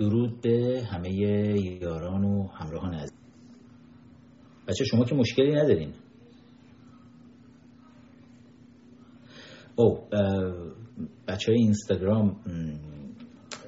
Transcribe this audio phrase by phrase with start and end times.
[0.00, 1.10] درود به همه
[1.82, 3.12] یاران و همراهان از
[4.68, 5.94] بچه شما که مشکلی ندارین.
[9.76, 10.08] او
[11.28, 12.40] بچه های اینستاگرام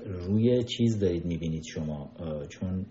[0.07, 2.11] روی چیز دارید می‌بینید شما
[2.49, 2.87] چون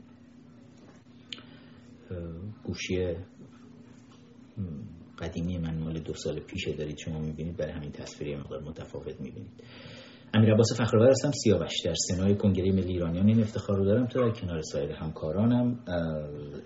[2.64, 3.16] گوشی
[5.20, 9.64] قدیمی من مال دو سال پیشه دارید شما می‌بینید برای همین تصویری مقدار متفاوت می‌بینید.
[10.34, 13.28] امیر عباس فخرآور هستم سیاوش در سنای کنگره ملی ایرانیان.
[13.28, 14.08] این افتخار رو دارم.
[14.08, 15.80] تا در کنار سایر همکارانم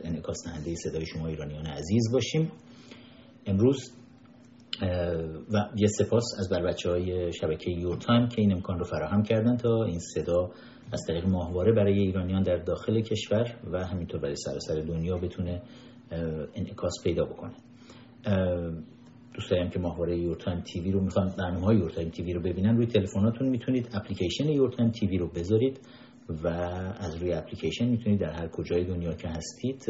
[0.04, 2.52] انعکاس دهنده صدای شما ایرانیان عزیز باشیم.
[3.46, 3.78] امروز
[5.54, 9.58] و یه سپاس از بر بچه های شبکه یورتایم که این امکان رو فراهم کردن
[9.58, 10.52] تا این صدا
[10.92, 15.62] از طریق ماهواره برای ایرانیان در داخل کشور و همینطور برای سراسر دنیا بتونه
[16.56, 17.54] انعکاس پیدا بکنه.
[19.34, 22.78] دوست دارم که ماهواره YourTime TV رو می‌خوان برنامه های YourTime TV رو ببینن.
[22.78, 25.80] روی تلفناتون می‌تونید اپلیکیشن YourTime TV رو بذارید
[26.44, 26.48] و
[26.98, 29.86] از روی اپلیکیشن می‌تونید در هر کجای دنیا که هستید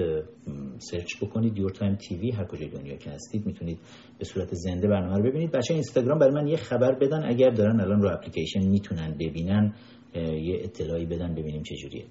[0.77, 3.79] search بکنید YourTime TV هر کجای دنیا که هستید می‌تونید
[4.19, 5.51] به صورت زنده برنامه رو ببینید.
[5.51, 7.23] بچه اینستاگرام برای من یه خبر بدن.
[7.25, 9.73] اگر دارن الان رو اپلیکیشن می‌تونن ببینن
[10.15, 12.05] یه اطلاعی بدن ببینیم چه جوریه.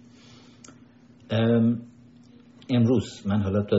[2.71, 3.79] امروز من حالا تا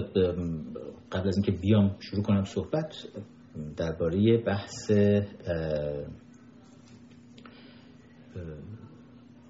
[1.11, 3.07] قبل از اینکه بیام شروع کنم صحبت
[3.77, 4.91] درباره بحث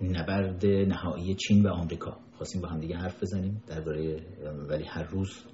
[0.01, 2.17] نبرد نهایی چین و آمریکا.
[2.37, 4.25] خواستیم با هم دیگه حرف بزنیم درباره
[4.69, 5.45] ولی هر روز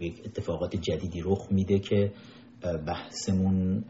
[0.00, 2.12] یک اتفاقات جدیدی رخ میده که
[2.86, 3.84] بحثمون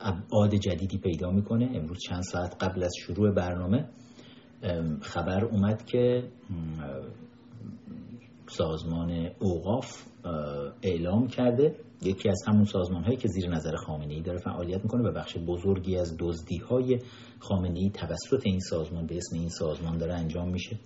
[0.00, 1.70] ابعاد جدیدی پیدا می‌کنه.
[1.74, 3.88] امروز چند ساعت قبل از شروع برنامه
[5.00, 6.28] خبر اومد که
[8.46, 10.06] سازمان اوقاف
[10.82, 15.08] اعلام کرده یکی از همون سازمان هایی که زیر نظر خامنه ای داره فعالیت می‌کنه
[15.08, 16.98] و بخش بزرگی از دزدی های
[17.38, 20.78] خامنه ای توسط این سازمان به اسم این سازمان داره انجام میشه.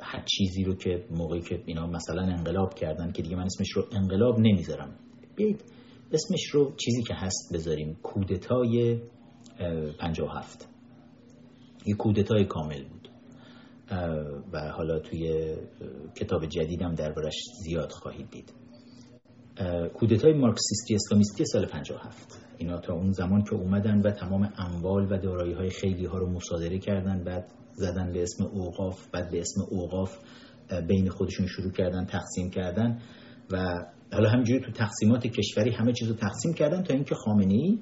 [0.00, 3.84] هر چیزی رو که موقعی که اینا مثلا انقلاب کردن که دیگه من اسمش رو
[3.92, 4.94] انقلاب نمی‌ذارم.
[5.36, 5.64] بیایید
[6.12, 9.00] اسمش رو چیزی که هست بذاریم کودتای
[9.98, 10.68] 57
[11.86, 13.08] یه کودتای کامل بود.
[14.52, 15.54] و حالا توی
[16.16, 18.52] کتاب جدیدم دربارش زیاد خواهید دید.
[19.94, 25.18] کودتای مارکسیستی اسلامیستی سال 57 اینا تا اون زمان که اومدن و تمام اموال و
[25.18, 29.60] دارایی های خیلی ها رو مصادره کردن بعد زدن به اسم اوقاف بعد به اسم
[29.70, 30.18] اوقاف
[30.88, 32.98] بین خودشون شروع کردن تقسیم کردن
[33.52, 37.78] و حالا همینجوری تو تقسیمات کشوری همه چیز رو تقسیم کردن تا اینکه خامنه ای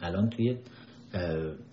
[0.00, 0.58] الان توی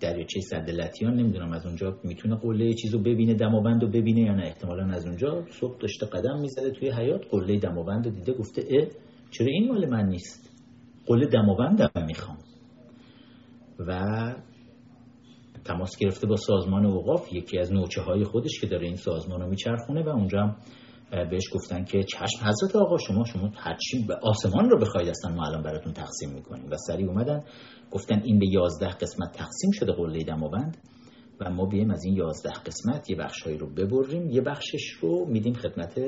[0.00, 4.42] دریاچه سد لطیان نمی‌دونم از اونجا می‌تونه قله چیزو ببینه دماوند ببینه یا نه.
[4.42, 8.86] احتمالا از اونجا صبح داشته قدم می‌زده توی حیات قله دماوند دیده گفته اه
[9.30, 10.50] چرا این مال من نیست؟
[11.06, 12.38] قله دماوندم می‌خوام.
[13.78, 14.00] و
[15.64, 19.48] تماس گرفته با سازمان اوقاف یکی از نوچه های خودش که داره این سازمان رو
[19.48, 20.56] میچرخونه و اونجا هم
[21.10, 25.46] بهش گفتن که چشم حضرت آقا شما شما هرچی به آسمان رو بخواید اصلا ما
[25.46, 26.70] الان براتون تقسیم می‌کنیم.
[26.70, 27.40] و سریع اومدن
[27.90, 30.76] گفتن این به یازده قسمت تقسیم شده قله دماوند
[31.40, 34.30] و ما بیایم از این یازده قسمت یه بخشهایی رو ببریم.
[34.30, 35.98] یه بخشش رو میدیم خدمت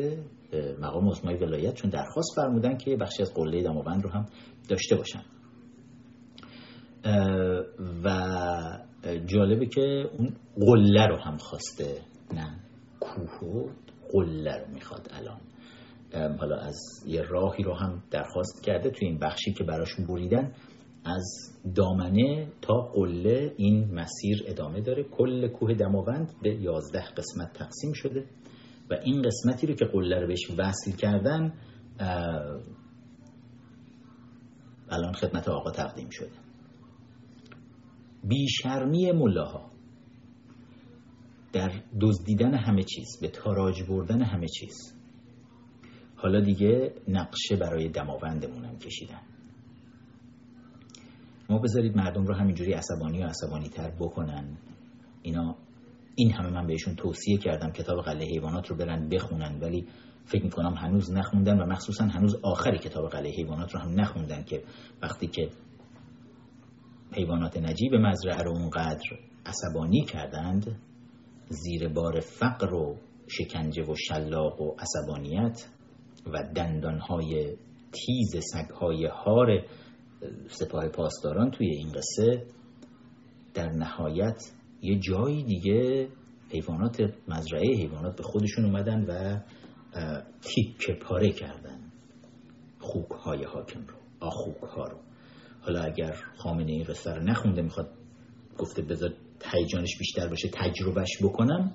[0.80, 4.26] مقام عظمای ولایت چون درخواست فرمودن که یه بخشی از قله دماوند رو هم
[4.68, 5.22] داشته باشن.
[8.04, 8.08] و
[9.26, 12.00] جالبه که اون قله رو هم خواسته
[12.34, 12.60] نه
[13.00, 13.72] کوه
[14.12, 15.40] قله رو می‌خواد الان.
[16.38, 20.52] حالا از یه راهی رو هم درخواست کرده توی این بخشی که براشون بریدن
[21.04, 21.24] از
[21.74, 25.04] دامنه تا قله این مسیر ادامه داره.
[25.04, 28.26] کل کوه دماوند به یازده قسمت تقسیم شده
[28.90, 31.52] و این قسمتی رو که قله رو بهش وصل کردن
[34.90, 36.30] الان خدمت آقا تقدیم شده.
[38.24, 39.71] بیشرمی ملاها.
[41.52, 44.94] در دزدیدن همه چیز به تاراج بردن همه چیز.
[46.16, 49.20] حالا دیگه نقشه برای دماوندمون هم کشیدن.
[51.50, 54.56] ما بذارید مردم رو همینجوری عصبانی و عصبانی تر بکنن.
[55.22, 55.56] اینا
[56.14, 59.86] این همه من بهشون توصیه کردم کتاب قله حیوانات رو برن بخونن ولی
[60.24, 64.62] فکر می‌کنم هنوز نخوندن و مخصوصا هنوز آخری کتاب قله حیوانات رو هم نخوندن که
[65.02, 65.50] وقتی که
[67.12, 70.76] حیوانات نجیب مزرعه رو اونقدر عصبانی کردند
[71.52, 72.96] زیر بار فقر و
[73.28, 75.68] شکنجه و شلاق و عصبانیت
[76.26, 77.56] و دندانهای
[77.92, 79.66] تیز سگهای هار
[80.48, 82.46] سپاه پاسداران توی این قصه
[83.54, 84.52] در نهایت
[84.82, 86.08] یه جایی دیگه
[86.50, 89.40] حیوانات مزرعه حیوانات به خودشون اومدن و
[90.40, 91.92] تیکه پاره کردن
[92.80, 94.98] خوک های حاکم رو آخوک ها رو.
[95.60, 97.88] حالا اگر خامنه این قصه رو نخونده می‌خواد
[98.58, 99.14] گفته بذار
[99.52, 101.72] هیجانش بیشتر باشه تجربهش بکنم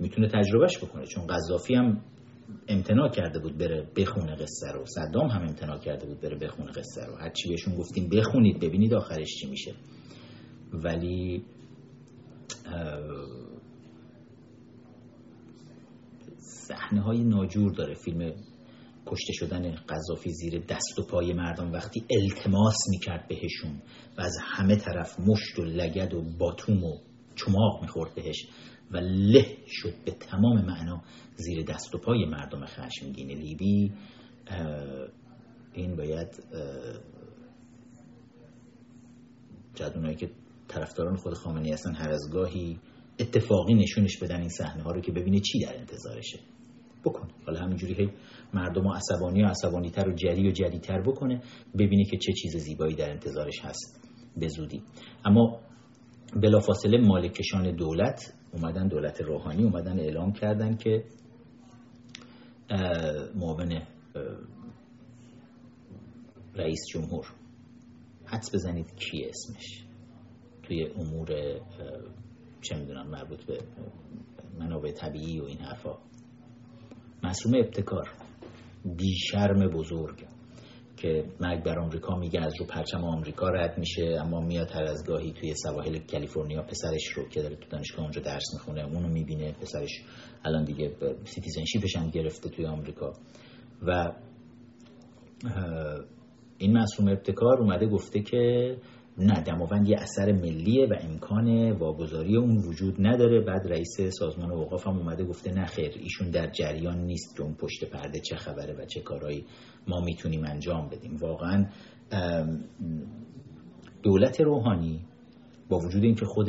[0.00, 1.06] می‌تونه تجربهش بکنه.
[1.06, 2.00] چون قذافی هم
[2.68, 4.84] امتناع کرده بود بره بخونه قصه رو.
[4.86, 7.16] صدام هم امتناع کرده بود بره بخونه قصه رو.
[7.16, 9.74] هرچی بهشون گفتیم بخونید ببینید آخرش چی میشه.
[10.72, 11.44] ولی
[16.38, 17.94] صحنه های ناجور داره.
[17.94, 18.32] فیلم
[19.08, 23.82] کشته شدن قذافی زیر دست و پای مردم وقتی التماس می‌کرد بهشون
[24.18, 26.98] و از همه طرف مشت و لگد و باتوم و
[27.36, 28.46] چماق می‌خورد بهش
[28.90, 31.02] و له شد به تمام معنا
[31.36, 33.92] زیر دست و پای مردم خشمگین لیبی.
[35.72, 36.28] این باید
[39.74, 40.30] جدونایی که
[40.68, 42.78] طرفداران خود خامنه‌ای هستن هر از گاهی
[43.18, 46.38] اتفاقی نشونش بدن این صحنه ها رو که ببینه چی در انتظارشه.
[47.04, 47.28] بکن.
[47.46, 48.10] حالا همینجوری هی
[48.54, 51.42] مردم و عصبانی و عصبانی تر و جری و جدی تر بکنه
[51.78, 54.08] ببینه که چه چیز زیبایی در انتظارش هست.
[54.36, 54.82] به زودی.
[55.24, 55.60] اما
[56.42, 61.04] بلافاصله مالکشان دولت اومدن دولت روحانی اومدن اعلام کردن که
[63.34, 63.82] معاون
[66.54, 67.26] رئیس جمهور.
[68.24, 69.84] حدس بزنید کی اسمش.
[70.62, 71.28] توی امور
[72.60, 73.58] چه می‌دونم مربوط به
[74.58, 75.98] منابع طبیعی و این حرفا.
[77.22, 78.08] معصومه ابتکار.
[78.84, 80.24] بیشرم بزرگ.
[80.96, 85.06] که مرگ بر آمریکا میگه از رو پرچم آمریکا رد میشه اما میاد هر از
[85.06, 89.52] گاهی توی سواحل کالیفرنیا پسرش رو که داره تو دانشگاه اونجا درس می‌خونه اونو می‌بینه
[89.52, 90.02] پسرش
[90.44, 90.92] الان دیگه
[91.24, 93.12] citizenship ش هم گرفته توی آمریکا.
[93.82, 94.12] و
[96.58, 98.76] این معصومه ابتکار اومده گفته که
[99.18, 103.40] نه دماوند یه اثر ملیه و امکان واگذاری اون وجود نداره.
[103.40, 107.36] بعد رئیس سازمان اوقاف هم اومده گفته نه خیر ایشون در جریان نیست.
[107.36, 109.44] که اون پشت پرده چه خبره و چه کارهایی
[109.88, 111.16] ما می‌تونیم انجام بدیم.
[111.16, 111.66] واقعا
[114.02, 115.00] دولت روحانی
[115.68, 116.48] با وجود اینکه خود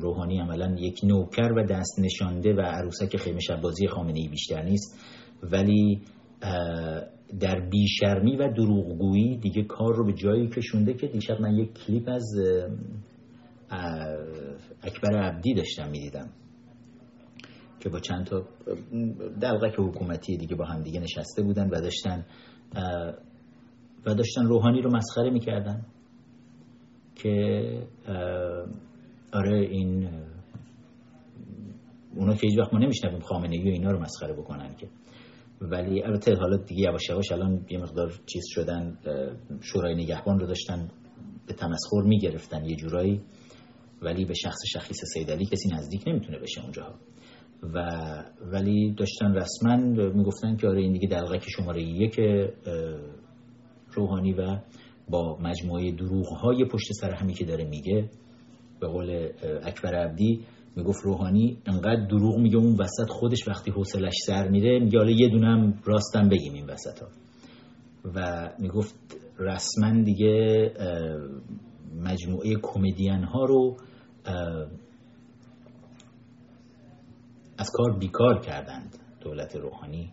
[0.00, 4.98] روحانی عملا یک نوکر و دست نشانده و عروسک خیمه شبازی خامنه ای بیشتر نیست
[5.42, 6.02] ولی
[7.40, 12.08] در بیشرمی و دروغگویی دیگه کار رو به جایی کشونده که دیشب من یک کلیپ
[12.08, 12.34] از
[14.82, 16.30] اکبر عبدی داشتم می‌دیدم
[17.80, 18.42] که با چند تا
[19.40, 22.26] دلغک حکومتی دیگه با هم دیگه نشسته بودن و داشتن
[24.06, 25.86] و داشتن روحانی رو مسخره می‌کردن
[27.14, 27.86] که
[29.32, 30.08] آره این
[32.16, 34.88] اونا که هیچ وقت ما نمیشنویم خامنه ای و اینا رو مسخره بکنن که.
[35.60, 38.98] ولی البته حالا دیگه یواش یواش الان یه مقدار چیز شدن
[39.60, 40.88] شورای نگهبان رو داشتن
[41.46, 43.20] به تمسخر می‌گرفتن یه جورایی.
[44.02, 46.94] ولی به شخص شخیص سیدلی کسی نزدیک نمی‌تونه بشه اونجا.
[47.62, 47.78] و
[48.52, 49.76] ولی داشتن رسما
[50.14, 52.20] می‌گفتن که آره این دیگه دلغک شماره یک
[53.92, 54.58] روحانی و
[55.08, 58.10] با مجموعه دروغ های پشت سر همی که داره میگه.
[58.80, 59.28] به قول
[59.62, 60.40] اکبر عبدی
[60.76, 65.28] می‌گفت روحانی انقدر دروغ میگه اون وسط خودش وقتی حوصلش سر میره میگه حالا یه
[65.28, 67.08] دونم راستم بگیم این وسط ها
[68.14, 68.94] و می‌گفت
[69.38, 70.72] رسما دیگه
[72.02, 73.76] مجموعه کمدین ها رو
[77.58, 80.12] از کار بیکار کردند دولت روحانی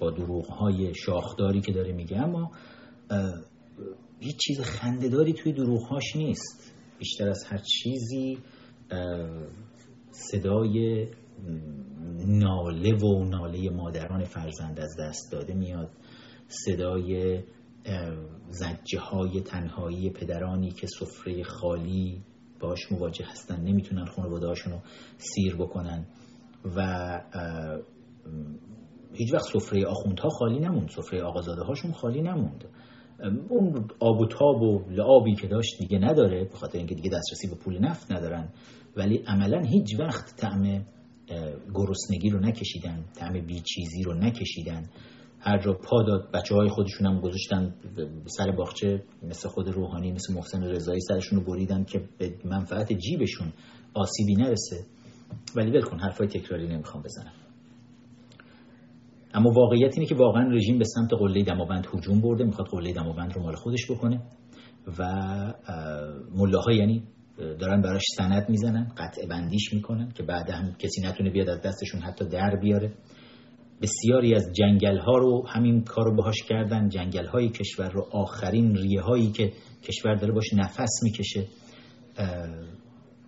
[0.00, 2.18] با دروغ های شاخداری که داره میگه.
[2.18, 2.50] اما
[4.20, 6.74] هیچ چیز خندهداری توی دروغهاش نیست.
[6.98, 8.38] بیشتر از هر چیزی
[10.12, 11.06] صدای
[12.26, 15.90] ناله و ناله مادران فرزند از دست داده میاد.
[16.48, 17.40] صدای
[18.48, 22.22] زجه های تنهایی پدرانی که سفره خالی
[22.60, 23.60] باش مواجه هستن.
[23.60, 24.78] نمی‌تونن خانواده هاشون رو
[25.16, 26.06] سیر بکنن
[26.76, 27.20] و
[29.14, 30.88] هیچ وقت سفره آخوندها خالی نموند.
[30.88, 32.64] سفره آقازاده هاشون خالی نموند.
[33.48, 37.48] اون آب و تاب و لعابی که داشت دیگه نداره به خاطر اینکه دیگه دسترسی
[37.48, 38.48] به پول نفت ندارن.
[38.96, 40.84] ولی عملا هیچ وقت طعم
[41.74, 44.90] گرسنگی رو نکشیدن طعم بیچیزی رو نکشیدن.
[45.40, 47.74] هر جا پا داد بچه های خودشون هم گذاشتن
[48.26, 53.52] سر باغچه مثل خود روحانی مثل محسن رضایی سرشون رو بریدن که به منفعت جیبشون
[53.94, 54.84] آسیبی نرسه.
[55.56, 57.32] ولی ول کن حرفای تکراری نمی‌خوام بزنم.
[59.34, 63.32] اما واقعیت اینه که واقعا رژیم به سمت قله دماوند هجوم برده می‌خواد قله دماوند
[63.32, 64.22] رو مال خودش بکنه
[64.98, 65.04] و
[66.34, 67.02] ملاها یعنی
[67.38, 72.00] دارن براش سند می‌زنن قطع بندیش می‌کنن که بعد هم کسی نتونه بیاد از دستشون
[72.00, 72.92] حتی در بیاره.
[73.82, 78.76] بسیاری از جنگل ها رو همین کار رو باهاش کردن جنگل های کشور رو آخرین
[78.76, 81.46] ریه هایی که کشور داره باش نفس می‌کشه.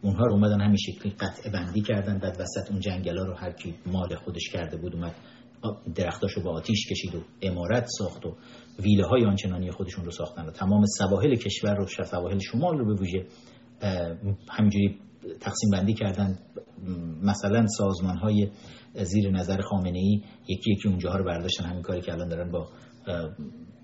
[0.03, 3.53] اونها رو اومدن همین شکلی قطع بندی کردن بعد وسط اون جنگل ها رو هر
[3.53, 5.15] کی مال خودش کرده بود اومد
[5.95, 8.37] درختاشو با آتیش کشید و امارت ساخت و
[8.83, 13.01] ویله های آنچنانی خودشون رو ساختن و تمام سواحل کشور رو سواحل شمال رو به
[13.01, 13.27] ویژه
[14.51, 14.99] همینجوری
[15.41, 16.39] تقسیم بندی کردن.
[17.23, 18.49] مثلا سازمان های
[19.03, 21.65] زیر نظر خامنه ای یکی یکی اونجاها رو برداشتن.
[21.65, 22.69] همین کاری که الان دارن با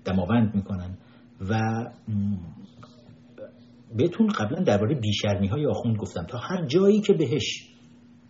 [0.05, 0.97] دماوند می‌کنن.
[1.49, 1.59] و
[3.97, 6.25] بهتون قبلا درباره بیشرمی های آخوند گفتم.
[6.25, 7.67] تا هر جایی که بهش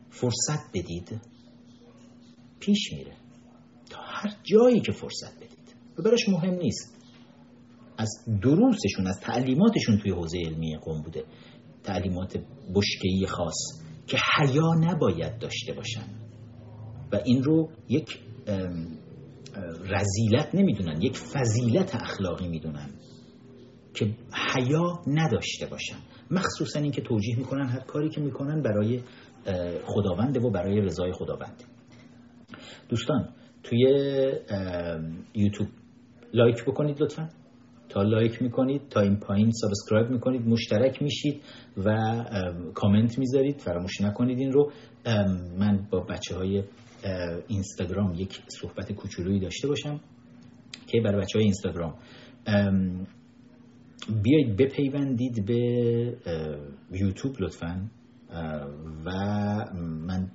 [0.10, 1.22] فرصت بدید
[2.60, 3.13] پیش میره.
[3.89, 5.75] تا هر جایی که فرصت بدید.
[5.98, 6.98] و براش مهم نیست.
[7.98, 8.10] از
[8.41, 11.24] دروسشون از تعلیماتشون توی حوزه علمی قوم بوده.
[11.84, 12.38] تعلیمات
[12.76, 16.06] بشکهی خاص که حیا نباید داشته باشن.
[17.12, 18.20] و این رو یک
[19.90, 22.90] رزیلت نمی‌دونن یک فضیلت اخلاقی می‌دونن
[23.94, 24.16] که
[24.56, 25.98] حیا نداشته باشن.
[26.32, 29.02] مخصوصا اینکه توجیه می‌کنن هر کاری که می‌کنن برای
[29.86, 31.66] خداونده و برای رضای خداونده.
[32.90, 33.30] دوستان
[33.64, 33.80] توی
[35.36, 35.70] یوتیوب
[36.34, 37.30] لایک بکنید لطفا.
[37.92, 41.42] تا لایک می‌کنید تا این پایین subscribe می‌کنید مشترک میشید
[41.86, 41.96] و
[42.74, 43.60] کامنت می‌ذارید.
[43.60, 44.72] فراموش نکنید این رو.
[45.60, 46.64] من با بچه های
[47.48, 50.00] اینستاگرام یک صحبت کوچولویی داشته باشم
[50.88, 51.94] که برای بچه های اینستاگرام
[54.24, 55.58] بیایید بپیوندید به
[56.92, 57.90] یوتیوب لطفا.
[59.06, 59.12] و
[59.76, 60.32] من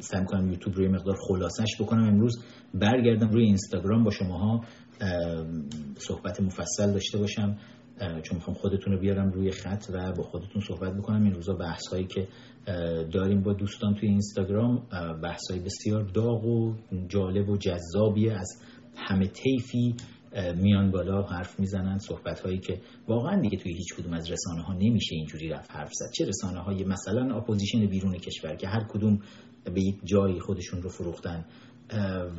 [0.00, 2.04] سعی کنم یوتیوب رو یه مقدار خلاصش بکنم.
[2.04, 4.64] امروز برگردم روی اینستاگرام با شماها
[5.96, 7.58] صحبت مفصل داشته باشم
[8.22, 11.22] چون می‌خوام خودتون رو بیارم روی خط و با خودتون صحبت بکنم.
[11.22, 12.28] این روزا بحث هایی که
[13.12, 14.86] داریم با دوستان توی اینستاگرام
[15.22, 16.74] بحث های بسیار داغ و
[17.08, 18.32] جالب و جذابیه.
[18.32, 18.62] از
[18.96, 19.94] همه طیفی
[20.56, 24.72] میان بالا حرف می‌زنن صحبت هایی که واقعا دیگه توی هیچ کدوم از رسانه ها
[24.74, 26.10] نمیشه اینجوری رفت حرف زد.
[26.14, 29.18] چه رسانه های مثلا اپوزیشن بیرون کشور که هر کدوم
[29.64, 31.44] به یک جایی خودشون رو فروختن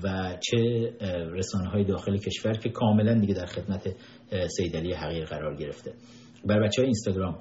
[0.04, 0.94] و چه
[1.32, 3.96] رسانه های داخل کشور که کاملا دیگه در خدمت
[4.58, 5.94] سیدلی حقیر قرار گرفته.
[6.46, 7.38] بر بچه های اینستاگرام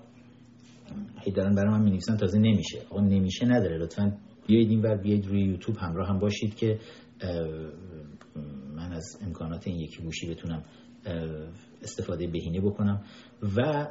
[1.20, 2.78] هی دارن برای من می تازه نمیشه.
[2.90, 3.78] آقا نمیشه نداره.
[3.78, 6.78] لطفا بیایید این بر بیایید روی یوتیوب همراه هم باشید که
[8.74, 10.64] من از امکانات این یکی گوشی بتونم
[11.82, 13.02] استفاده بهینه بکنم.
[13.56, 13.88] و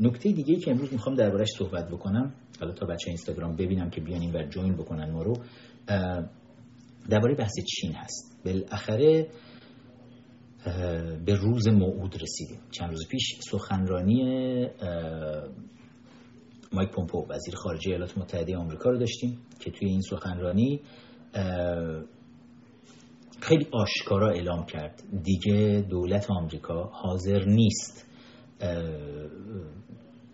[0.00, 4.00] نکته دیگه ای که امروز می‌خوام دربارش صحبت بکنم حالا تا بچه اینستاگرام ببینم که
[4.00, 5.36] بیان این بر جوین بکنن ما رو
[7.08, 8.38] درباره بحث چین هست.
[8.44, 9.26] بالاخره
[11.26, 12.58] به روز موعود رسیدیم.
[12.70, 14.22] چند روز پیش سخنرانی
[16.72, 20.80] مایک پومپو وزیر خارجه ایالات متحده آمریکا رو داشتیم که توی این سخنرانی
[23.40, 25.02] خیلی آشکارا اعلام کرد.
[25.22, 28.06] دیگه دولت آمریکا حاضر نیست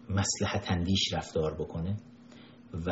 [0.09, 1.97] مسلحت اندیش رفتار بکنه
[2.87, 2.91] و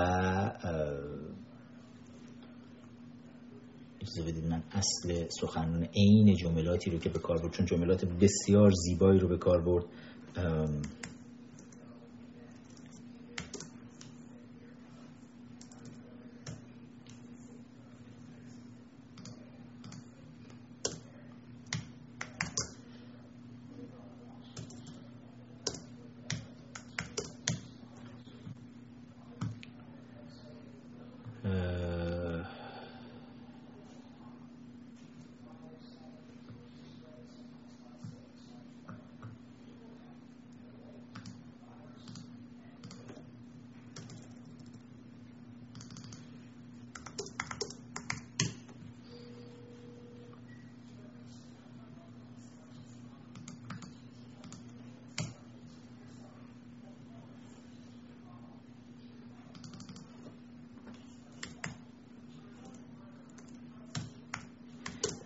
[4.01, 8.71] اجازه بدید من اصل سخنان عین جملاتی رو که به کار برد چون جملات بسیار
[8.71, 9.85] زیبایی رو به کار برد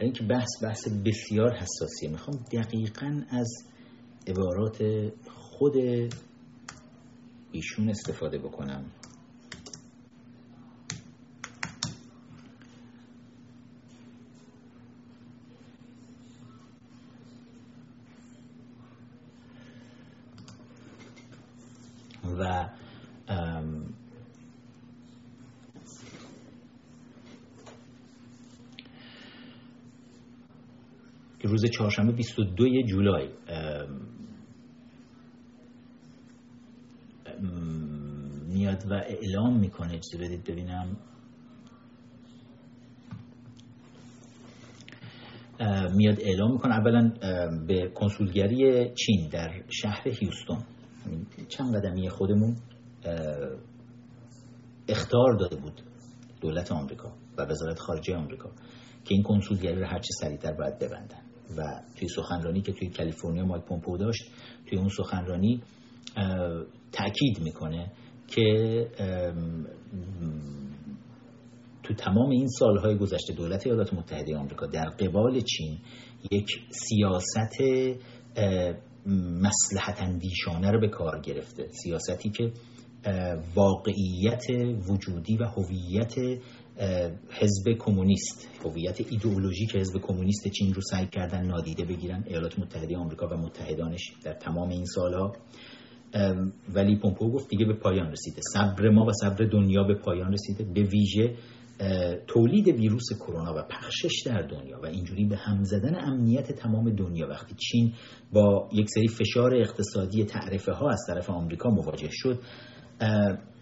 [0.02, 2.10] اینکه بحث بحث بسیار حساسیه.
[2.10, 3.64] می‌خوام دقیقا از
[4.26, 4.82] عبارات
[5.28, 5.76] خود
[7.52, 8.84] ایشون استفاده بکنم
[22.38, 22.68] و
[31.52, 33.28] روز چهارشنبه 22 جولای
[38.48, 40.96] میاد و اعلام می‌کنه چیزی بدید ببینم.
[45.94, 47.12] میاد اعلام می‌کنه اولا
[47.66, 50.58] به کنسولگری چین در شهر هیوستون.
[51.48, 52.56] چند قدمی خودمون
[54.88, 55.82] اختار داده بود
[56.40, 58.50] دولت آمریکا و وزارت خارجه آمریکا
[59.04, 61.22] که این کنسولگری رو هرچه سریعتر باید ببندن.
[61.56, 64.22] و توی سخنرانی که توی کالیفرنیا مایک پومپو داشت
[64.66, 65.62] توی اون سخنرانی
[66.92, 67.92] تاکید می‌کنه
[68.28, 68.88] که
[71.82, 75.78] تو تمام این سالهای گذشته دولت ایالات متحده آمریکا در قبال چین
[76.30, 77.62] یک سیاست
[79.16, 81.68] مسلحت اندیشانه رو به کار گرفته.
[81.82, 82.52] سیاستی که
[83.54, 84.44] واقعیت
[84.88, 86.14] وجودی و هویت
[87.30, 93.26] حزب کمونیست هویت ایدئولوژیک حزب کمونیست چین رو سعی کردن نادیده بگیرن ایالات متحده آمریکا
[93.26, 95.32] و متحدانش در تمام این سالها.
[96.74, 98.40] ولی پومپو گفت دیگه به پایان رسیده.
[98.52, 100.64] صبر ما و صبر دنیا به پایان رسیده.
[100.64, 101.34] به ویژه
[102.26, 107.28] تولید ویروس کرونا و پخشش در دنیا و اینجوری به هم زدن امنیت تمام دنیا.
[107.28, 107.92] وقتی چین
[108.32, 112.38] با یک سری فشار اقتصادی تعرفه ها از طرف آمریکا مواجه شد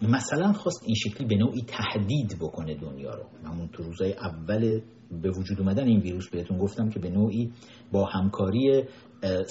[0.01, 3.23] مثلا خواست این شکلی به نوعی تهدید بکنه دنیا رو.
[3.45, 4.81] همون تو روزای اول
[5.21, 7.51] به وجود اومدن این ویروس بهتون گفتم که به نوعی
[7.91, 8.83] با همکاری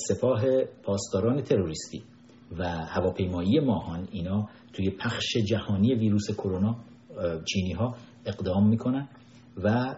[0.08, 0.42] سپاه
[0.82, 2.02] پاسداران تروریستی
[2.58, 6.76] و هواپیمایی ماهان اینا توی پخش جهانی ویروس کرونا
[7.44, 7.94] چینی ها
[8.26, 9.08] اقدام می‌کنن
[9.64, 9.96] و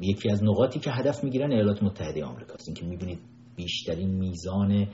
[0.00, 3.18] یکی از نقاطی که هدف می‌گیرن ایالات متحده آمریکا است اینکه می‌بینید
[3.56, 4.86] بیشترین میزان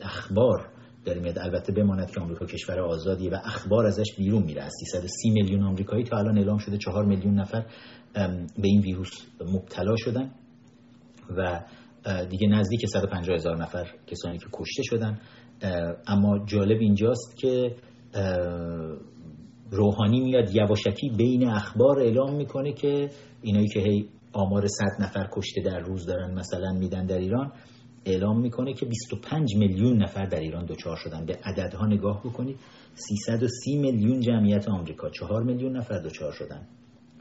[0.00, 0.68] اخبار
[1.04, 1.38] داره میاد.
[1.38, 4.62] البته بماند که آمریکا کشور آزادیه و اخبار ازش بیرون میره.
[4.62, 7.66] از 330 میلیون آمریکایی تا الان اعلام شده 4 میلیون نفر
[8.58, 10.30] به این ویروس مبتلا شدن
[11.36, 11.60] و
[12.30, 15.20] دیگه نزدیک 150 هزار نفر کسانی که کشته شدن.
[16.06, 17.76] اما جالب اینجاست که
[19.70, 23.10] روحانی میاد یواشکی بین اخبار اعلام می‌کنه که
[23.42, 27.52] اینایی که هی آمار 100 نفر کشته در روز دارن مثلا میدن در ایران
[28.04, 31.26] اعلام می‌کنه که 25 میلیون نفر در ایران دچار شدن.
[31.26, 32.56] به عددها نگاه بکنید
[32.94, 36.66] 330 میلیون جمعیت آمریکا 4 میلیون نفر دچار شدن.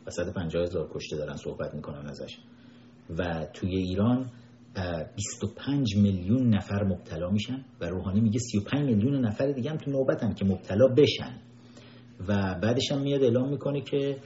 [0.08, 2.38] و 150 هزار کشته دارن صحبت می‌کنن ازش.
[3.18, 4.26] و توی ایران
[5.16, 10.34] 25 میلیون نفر مبتلا میشن و روحانی میگه 35 میلیون نفر دیگه هم تو نوبتن
[10.34, 11.40] که مبتلا بشن.
[12.28, 14.18] و بعدش هم میاد اعلام می‌کنه که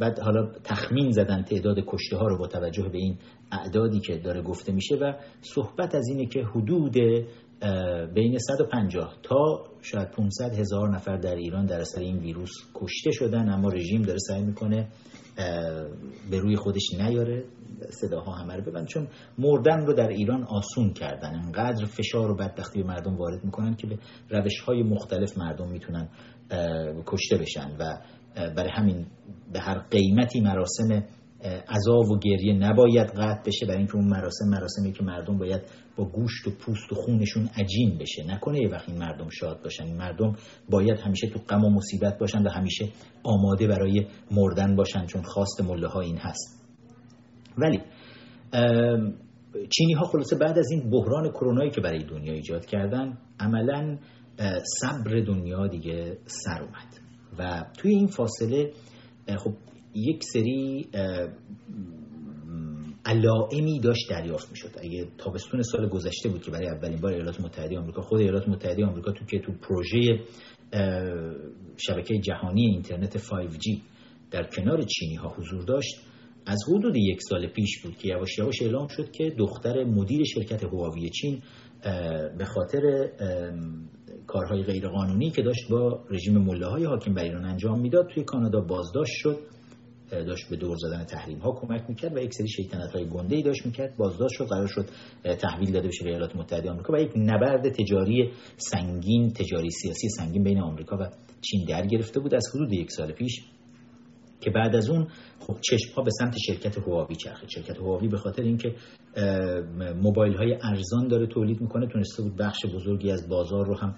[0.00, 3.18] بعد حالا تخمین زدن تعداد کشته ها رو با توجه به این
[3.52, 6.96] اعدادی که داره گفته میشه و صحبت از اینه که حدود
[8.14, 13.48] بین 150 تا شاید 500 هزار نفر در ایران در اثر این ویروس کشته شدن
[13.48, 14.88] اما رژیم داره سعی می‌کنه
[16.30, 17.44] به روی خودش نیاره
[17.90, 18.86] صداها همه رو ببند.
[18.86, 19.08] چون
[19.38, 23.86] مردن رو در ایران آسون کردن انقدر فشار و بدبختی به مردم وارد می‌کنن که
[23.86, 23.98] به
[24.30, 26.08] روش های مختلف مردم می‌تونن
[27.06, 27.98] کشته بشن و
[28.34, 29.06] برای همین
[29.52, 31.04] به هر قیمتی مراسم
[31.44, 35.60] عذاب و گریه نباید قطع بشه برای اینکه اون مراسم مراسمی که مردم باید
[35.96, 38.24] با گوشت و پوست و خونشون عجین بشه.
[38.26, 39.96] نکنه یه وقت این مردم شاد باشن.
[39.96, 40.36] مردم
[40.70, 42.88] باید همیشه تو غم و مصیبت باشن و همیشه
[43.22, 46.64] آماده برای مردن باشن چون خواست مله ها این هست.
[47.58, 47.80] ولی
[49.70, 53.98] چینی ها خلاصه بعد از این بحران کرونایی که برای دنیا ایجاد کردن عملا
[54.80, 57.08] صبر دنیا دیگه سر اومد.
[57.38, 58.72] و توی این فاصله
[59.38, 59.52] خب
[59.94, 60.88] یک سری
[63.04, 64.70] علائمی داشت دریافت می‌شد.
[64.80, 68.86] اگه تابستون سال گذشته بود که برای اولین بار ایالات متحده آمریکا خود ایالات متحده
[68.86, 70.20] آمریکا تو که تو پروژه
[71.76, 73.78] شبکه جهانی اینترنت 5G
[74.30, 75.96] در کنار چینی ها حضور داشت
[76.46, 80.64] از حدود یک سال پیش بود که یواش یواش اعلام شد که دختر مدیر شرکت
[80.64, 81.42] هواوی چین
[82.38, 83.10] به خاطر
[84.26, 88.60] کارهای غیرقانونی که داشت با رژیم مله های حاکم بر ایران انجام می‌داد توی کانادا
[88.60, 89.38] بازداشت شد.
[90.10, 93.42] داشت به دور زدن تحریم ها کمک می‌کرد و یک سری شیطنت های گنده ای
[93.42, 93.96] داشت می‌کرد.
[93.96, 94.86] بازداشت شد قرار شد
[95.38, 100.42] تحویل داده بشه به ایالات متحده آمریکا و یک نبرد تجاری سنگین تجاری سیاسی سنگین
[100.42, 103.40] بین آمریکا و چین در گرفته بود از حدود یک سال پیش
[104.40, 105.06] که بعد از اون
[105.40, 107.48] خب چشم به سمت شرکت هواوی چرخید.
[107.48, 108.74] شرکت هواوی به خاطر اینکه
[110.02, 113.94] موبایل های ارزان داره تولید می‌کنه تونسته بود بخش بزرگی از بازار رو هم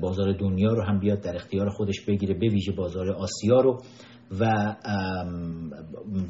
[0.00, 3.82] بازار دنیا رو هم بیاد در اختیار خودش بگیره به ویژه بازار آسیا رو.
[4.40, 4.74] و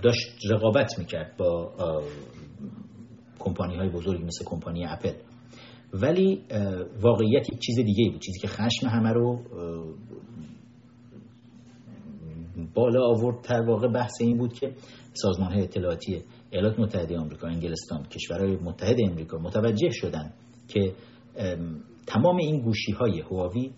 [0.03, 1.73] داشت رقابت می‌کرد با
[3.39, 5.13] کمپانی های بزرگی مثل کمپانی اپل.
[5.93, 6.43] ولی
[7.01, 9.43] واقعیت یک چیز دیگه بود چیزی که خشم همه رو
[12.75, 13.45] بالا آورد.
[13.45, 14.75] تر واقع بحث این بود که
[15.15, 20.33] سازمان های اطلاعاتی ایالات متحده آمریکا انگلستان کشورهای متحد آمریکا متوجه شدن
[20.69, 20.93] که
[22.07, 23.71] تمام این گوشی های هواوی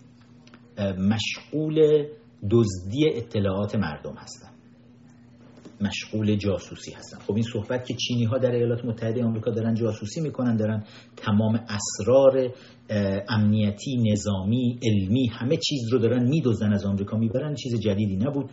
[0.97, 2.05] مشغول
[2.51, 4.55] دزدی اطلاعات مردم هستند
[5.81, 10.21] مشغول جاسوسی هستن خب این صحبت که چینی ها در ایالات متحده آمریکا دارن جاسوسی
[10.21, 10.83] می‌کنن دارن
[11.17, 12.53] تمام اسرار
[13.29, 18.49] امنیتی نظامی علمی همه چیز رو دارن میدوزن از آمریکا می‌برن چیز جدیدی نبود.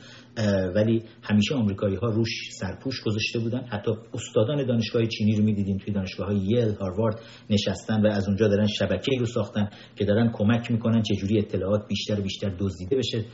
[0.75, 3.64] ولی همیشه آمریکایی ها روش سرپوش گذاشته بودن.
[3.68, 8.49] حتی استادان دانشگاه چینی رو می‌دیدیم توی دانشگاه های یل هاروارد نشستن و از اونجا
[8.49, 13.25] دارن شبکه رو ساختن که دارن کمک می‌کنن چجوری اطلاعات بیشتر و بیشتر دزدیده بشه.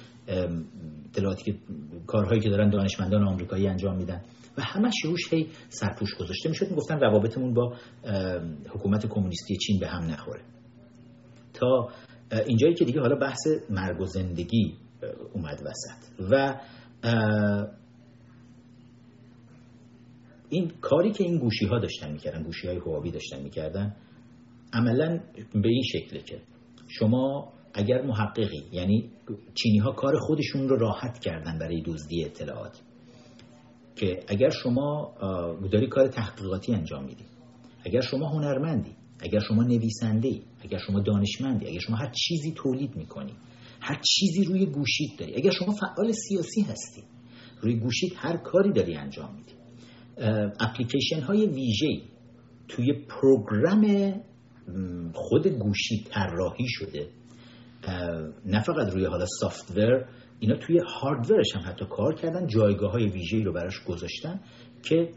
[1.10, 1.58] اطلاعاتی که
[2.06, 4.20] کارهایی که دارن دانشمندان آمریکایی انجام میدن.
[4.58, 6.70] و همش روش هی سرپوش گذاشته می‌شد.
[6.70, 7.72] می‌گفتن روابطمون با
[8.74, 10.40] حکومت کمونیستی چین به هم نخوره.
[11.60, 11.88] تا
[12.46, 14.74] اینجایی که دیگه حالا بحث مرگ و زندگی
[15.34, 16.22] اومد وسط.
[16.30, 16.60] و
[20.48, 23.96] این کاری که این گوشی ها داشتن می‌کردن گوشی های هواوی داشتن می‌کردن
[24.72, 25.20] عملا
[25.54, 26.40] به این شکله که
[26.88, 29.10] شما اگر محققی یعنی
[29.54, 32.82] چینی ها کار خودشون رو راحت کردن برای دزدی اطلاعات
[33.96, 35.14] که اگر شما
[35.72, 37.24] داری کار تحقیقاتی انجام میدی
[37.84, 42.96] اگر شما هنرمندی اگر شما نویسنده ای اگر شما دانشمندی اگر شما هر چیزی تولید
[42.96, 43.32] می‌کنی
[43.80, 47.02] هر چیزی روی گوشیت داری اگر شما فعال سیاسی هستی
[47.60, 49.52] روی گوشیت هر کاری داری انجام میدی.
[50.60, 52.02] اپلیکیشن های ویژه
[52.68, 54.14] توی پروگرام
[55.14, 57.08] خود گوشی طراحی شده.
[58.46, 60.08] نه فقط روی حالا سافتور
[60.40, 64.40] اینا توی هاردورش هم حتی کار کردن جایگاه های ویژه‌ای رو براش گذاشتن
[64.82, 65.10] که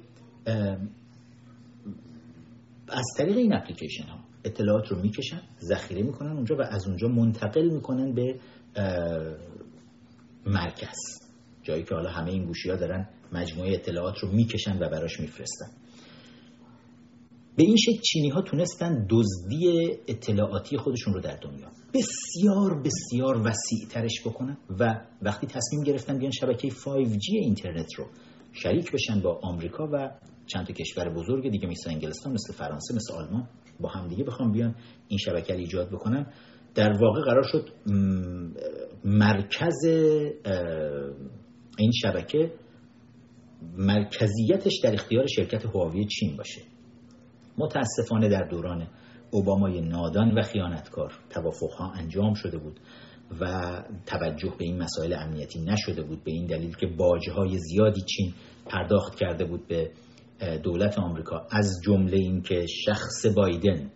[2.87, 7.69] از طریق این اپلیکیشن ها اطلاعات رو می‌کشن ذخیره می‌کنن اونجا و از اونجا منتقل
[7.69, 8.39] می‌کنن به
[10.45, 10.97] مرکز.
[11.63, 15.67] جایی که حالا همه این گوشی ها دارن مجموعه اطلاعات رو می‌کشن و براش میفرستن.
[17.55, 23.87] به این شکل چینی ها تونستن دزدی اطلاعاتی خودشون رو در دنیا بسیار بسیار وسیع
[23.89, 28.05] ترش بکنن و وقتی تصمیم گرفتن بیان شبکه 5G اینترنت رو
[28.53, 30.11] شریک بشن با آمریکا و
[30.53, 33.47] چند تا کشور بزرگ دیگه مثل انگلستان مثل فرانسه مثل آلمان
[33.79, 34.75] با هم دیگه بخوام بیان
[35.07, 36.25] این شبکه رو ایجاد بکنن.
[36.75, 37.69] در واقع قرار شد
[39.05, 39.85] مرکز
[41.77, 42.53] این شبکه
[43.77, 46.61] مرکزیتش در اختیار شرکت هواوی چین باشه.
[47.57, 48.87] متاسفانه در دوران
[49.31, 52.79] اوبامای نادان و خیانتکار توافقها انجام شده بود
[53.41, 53.45] و
[54.05, 56.23] توجه به این مسائل امنیتی نشده بود.
[56.23, 58.33] به این دلیل که باجهای زیادی چین
[58.65, 59.91] پرداخت کرده بود به
[60.63, 63.91] دولت آمریکا از جمله اینکه شخص بایدن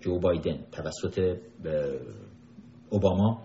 [0.00, 1.36] جو بایدن توسط
[2.90, 3.42] اوباما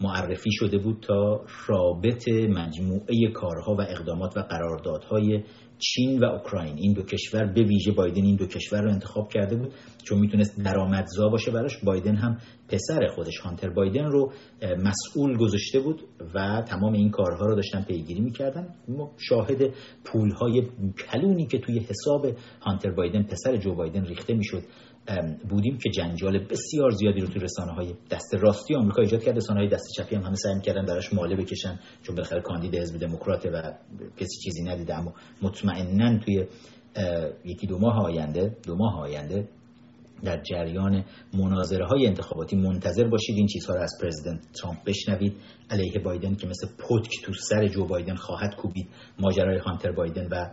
[0.00, 5.44] معرفی شده بود تا رابط مجموعه کارها و اقدامات و قراردادهای
[5.78, 6.76] چین و اوکراین.
[6.78, 9.72] این دو کشور به ویژه بایدن این دو کشور رو انتخاب کرده بود
[10.04, 11.78] چون می‌تونست درآمدزا باشه براش.
[11.84, 14.32] بایدن هم پسر خودش هانتر بایدن رو
[14.62, 16.02] مسئول گذاشته بود
[16.34, 18.74] و تمام این کارها رو داشتن پیگیری می‌کردن.
[18.88, 20.62] ما شاهد پولهای
[21.12, 22.26] کلونی که توی حساب
[22.60, 24.62] هانتر بایدن پسر جو بایدن ریخته می‌شد.
[25.48, 29.36] بودیم که جنجال بسیار زیادی رو تو رسانه های دست راستی آمریکا ایجاد کرد.
[29.36, 32.98] رسانه های دست چپی هم همه سعی کردن براش ماله بکشن چون بالاخره کاندید حزب
[32.98, 33.72] دموکرات و
[34.16, 34.94] کسی چیزی ندیده.
[34.94, 36.46] اما مطمئنا توی
[37.44, 39.48] یکی دو ماه آینده دو ماه آینده
[40.24, 45.36] در جریان مناظره های انتخاباتی منتظر باشید این چیزها رو از پرزیدنت ترامپ بشنوید.
[45.70, 48.88] علیه بایدن که مثل پتک تو سر جو بایدن خواهد کوبید.
[49.18, 50.50] ماجرای هانتر بایدن و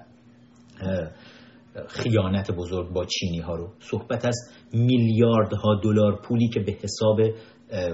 [1.88, 3.70] خیانت بزرگ با چینی ها رو.
[3.80, 4.36] صحبت از
[4.74, 7.20] میلیاردها دلار پولی که به حساب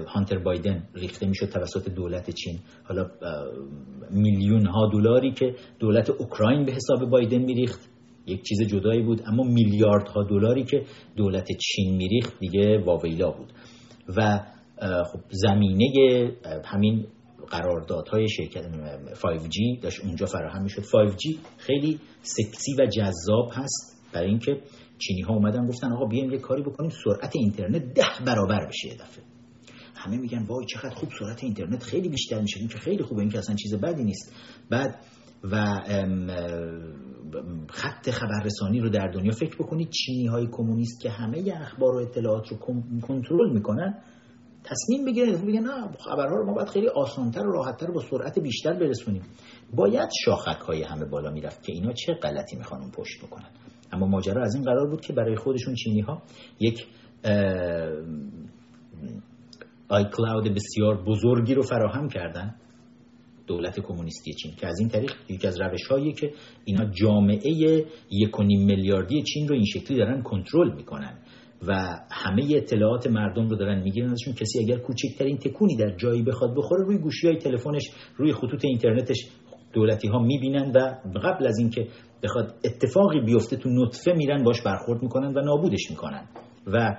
[0.06, 2.58] هانتر بایدن ریخته می‌شد توسط دولت چین.
[2.84, 3.06] حالا
[4.10, 7.80] میلیون ها دلاری که دولت اوکراین به حساب بایدن میریخت.
[8.26, 10.82] یک چیز جدایی بود اما میلیاردها دلاری که
[11.16, 13.52] دولت چین میریخت دیگه واویلا بود.
[14.16, 14.40] و
[15.12, 15.86] خب زمینه
[16.64, 17.06] همین
[17.50, 18.64] قراردادهای شرکت
[19.14, 20.82] 5G داشت اونجا فراهم می‌شد.
[20.82, 24.02] 5G خیلی سکسی و جذاب هست.
[24.12, 24.60] برای اینکه
[24.98, 28.94] چینی ها اومدن گفتن آقا بیایم یه کاری بکنیم سرعت اینترنت ده برابر بشه یه
[28.94, 29.24] دفعه.
[29.94, 32.60] همه میگن وای چقدر خوب سرعت اینترنت خیلی بیشتر میشه.
[32.60, 34.32] این که خیلی خوبه این که اصلا چیز بدی نیست.
[34.70, 35.00] بعد
[35.44, 35.64] و
[37.68, 42.48] خط خبررسانی رو در دنیا فکر بکنید چینی های کمونیست که همه اخبار و اطلاعات
[42.48, 42.56] رو
[43.00, 43.94] کنترل می‌کنن
[44.70, 48.72] تصمیم بگیرن بگن نه خبرها رو ما باید خیلی آسانتر و راحتتر با سرعت بیشتر
[48.72, 49.22] برسونیم.
[49.74, 53.50] باید شاخک های همه بالا می‌رفت که اینا چه غلطی می‌خوان پشت بکنن.
[53.92, 56.22] اما ماجرا از این قرار بود که برای خودشون چینی ها
[56.60, 56.86] یک
[59.88, 62.54] آی کلاود بسیار بزرگی رو فراهم کردن.
[63.46, 66.32] دولت کمونیستی چین که از این طریق یکی از روش هایی که
[66.64, 67.50] اینا جامعه
[68.10, 71.18] یک میلیاردی چین رو این شکلی دارن کنترل می‌کنن.
[71.66, 76.54] و همه اطلاعات مردم رو دارن می‌گیرن ازشون کسی اگر کوچکترین تکونی در جایی بخواد
[76.56, 77.82] بخوره روی گوشی های تلفنش
[78.16, 79.16] روی خطوط اینترنتش
[79.72, 81.88] دولتی ها می‌بینن و قبل از اینکه
[82.22, 86.28] بخواد اتفاقی بیفته تو نطفه میرن باش برخورد می‌کنن و نابودش می‌کنن.
[86.66, 86.96] و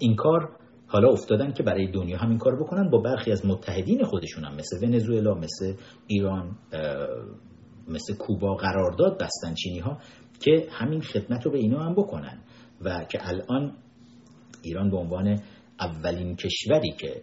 [0.00, 0.48] این کار
[0.86, 4.54] حالا افتادن که برای دنیا هم این کار بکنن با برخی از متحدین خودشون هم.
[4.54, 5.74] مثل ونزوئلا مثل
[6.06, 6.56] ایران
[7.88, 9.98] مثل کوبا قرارداد بستن چینی ها
[10.40, 12.38] که همین خدمت رو به اینا هم بکنن.
[12.80, 13.76] و که الان
[14.62, 15.40] ایران به عنوان
[15.80, 17.22] اولین کشوری که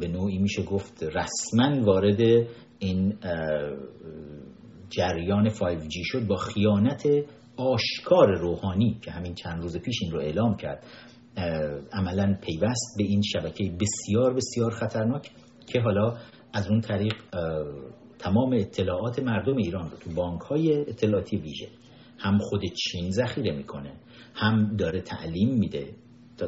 [0.00, 2.20] به نوعی میشه گفت رسما وارد
[2.78, 3.18] این
[4.90, 7.02] جریان 5G شد با خیانت
[7.56, 10.84] آشکار روحانی که همین چند روز پیش این رو اعلام کرد.
[11.92, 15.30] عملا پیوست به این شبکه بسیار بسیار خطرناک
[15.66, 16.16] که حالا
[16.52, 17.14] از اون طریق
[18.18, 21.68] تمام اطلاعات مردم ایران رو تو بانک های اطلاعاتی ویژه
[22.22, 23.92] هم خود چین ذخیره می‌کنه
[24.34, 25.94] هم داره تعلیم میده.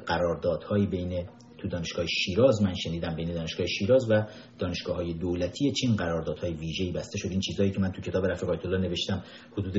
[0.07, 1.27] قراردادهایی بین
[1.59, 4.27] تو دانشگاه شیراز من شنیدم بین دانشگاه شیراز و
[4.59, 8.51] دانشگاه های دولتی چین قراردادهای ویژه‌ای بسته شد این چیزهایی که من تو کتاب رفیق
[8.51, 9.73] آیت الله نوشتم حدود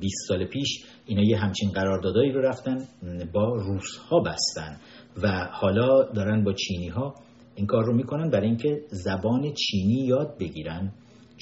[0.00, 2.78] 20 سال پیش اینا یه همچین قراردادهایی رو رفتن
[3.32, 4.76] با روس ها بستن
[5.22, 7.14] و حالا دارن با چینی ها
[7.54, 10.92] این کار رو می‌کنن برای اینکه زبان چینی یاد بگیرن.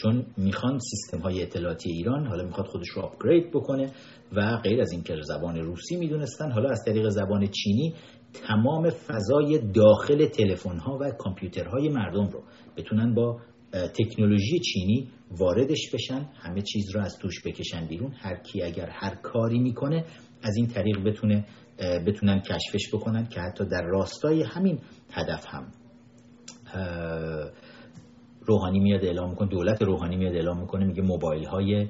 [0.03, 3.91] چون می‌خوان سیستم های اطلاعاتی ایران حالا می‌خواد خودش رو آپگرید بکنه
[4.33, 7.95] و غیر از اینکه زبان روسی می‌دونستن حالا از طریق زبان چینی
[8.47, 12.43] تمام فضای داخل تلفن ها و کامپیوترهای مردم رو
[12.77, 13.41] بتونن با
[13.73, 18.13] تکنولوژی چینی واردش بشن همه چیز رو از توش بکشن بیرون.
[18.13, 20.05] هر کی اگر هر کاری می‌کنه
[20.43, 21.47] از این طریق بتونه
[22.07, 24.79] بتونن کشفش بکنن که حتی در راستای همین
[25.11, 25.73] هدف هم.
[28.47, 31.89] روحانی میاد اعلام می‌کنه دولت روحانی میاد اعلام می‌کنه میگه موبایل های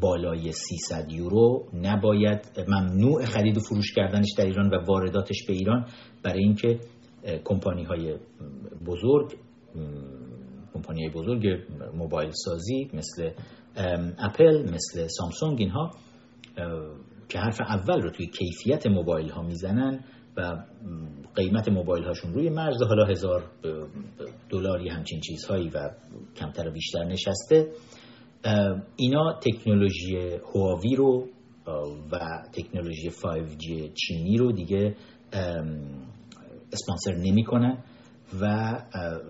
[0.00, 5.86] بالای 300 یورو نباید ممنوع خرید و فروش کردنش در ایران و وارداتش به ایران
[6.22, 6.78] برای اینکه
[7.44, 8.16] کمپانی های
[8.86, 9.32] بزرگ
[10.74, 11.46] کمپانی های بزرگ
[11.94, 13.30] موبایل سازی مثل
[14.18, 15.90] اپل مثل سامسونگ اینها
[17.28, 20.04] که حرف اول رو توی کیفیت موبایل ها می‌زنن
[20.36, 20.64] و
[21.34, 22.82] قیمت موبایل هاشون روی مرز.
[22.82, 23.44] حالا هزار
[24.48, 25.90] دلاری همچین چیزهایی و
[26.36, 27.72] کمتر و بیشتر نشسته.
[28.96, 30.16] اینا تکنولوژی
[30.54, 31.28] هواوی رو
[32.12, 32.18] و
[32.52, 34.96] تکنولوژی 5G چینی رو دیگه
[36.72, 37.84] اسپانسر نمی‌کنن
[38.40, 38.76] و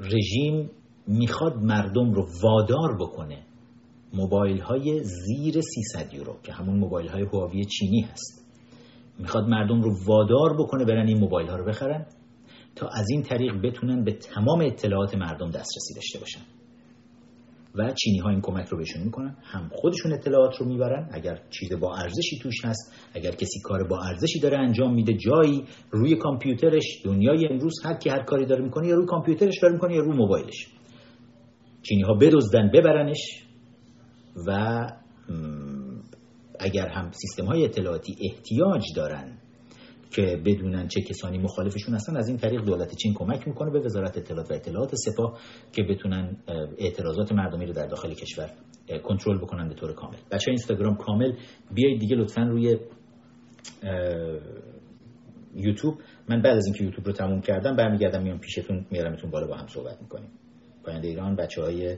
[0.00, 0.70] رژیم
[1.06, 3.42] می‌خواد مردم رو وادار بکنه
[4.14, 8.49] موبایل های زیر 300 یورو که همون موبایل های هواوی چینی هست.
[9.20, 12.06] می‌خواد مردم رو وادار بکنه برن این موبایل ها رو بخرن
[12.76, 16.40] تا از این طریق بتونن به تمام اطلاعات مردم دسترسی داشته باشن.
[17.74, 19.36] و چینی ها این کمک رو بهشون می‌کنن.
[19.42, 21.08] هم خودشون اطلاعات رو می‌برن.
[21.12, 25.64] اگر چیز با ارزشی توش هست اگر کسی کار با ارزشی داره انجام میده جایی
[25.90, 29.94] روی کامپیوترش دنیای امروز هر کی هر کاری داره می‌کنه یا روی کامپیوترش داره می‌کنه
[29.94, 30.66] یا روی موبایلش.
[31.82, 33.44] چینی ها بدزدن ببرنش
[34.46, 34.86] و
[36.60, 39.38] اگر هم سیستم های اطلاعاتی احتیاج دارن
[40.10, 44.18] که بدونن چه کسانی مخالفشون هستن از این طریق دولت چین کمک می‌کنه به وزارت
[44.18, 45.38] اطلاعات و اطلاعات سپاه
[45.72, 46.36] که بتونن
[46.78, 48.50] اعتراضات مردمی رو در داخل کشور
[49.04, 50.16] کنترل بکنن به طور کامل.
[50.30, 51.32] بچه اینستاگرام کامل
[51.74, 52.78] بیایید دیگه لطفا روی
[55.54, 55.94] یوتیوب.
[56.28, 59.66] من بعد از اینکه یوتیوب رو تموم کردم برمیگردم میام پیشتون میارمتون بالا با هم
[59.66, 60.30] صحبت می‌کنیم.
[60.84, 61.96] پاینده ایران بچه های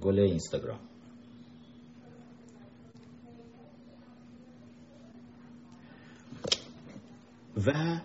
[0.00, 0.78] گل اینستاگرام.
[7.56, 8.00] و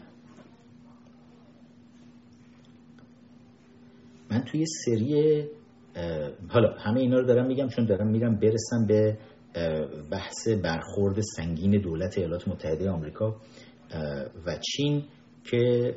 [4.31, 5.43] من توی سری
[6.49, 9.17] حالا همه اینا رو دارم میگم چون دارم میرم برسم به
[10.11, 13.35] بحث برخورد سنگین دولت ایالات متحده آمریکا
[14.45, 15.03] و چین
[15.43, 15.95] که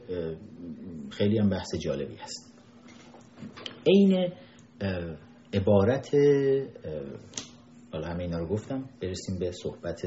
[1.11, 2.55] خیلی هم بحث جالبی هست.
[3.87, 4.33] عین
[5.53, 6.15] عبارت
[7.93, 10.01] حالا همه اینا رو گفتم برسیم به صحبت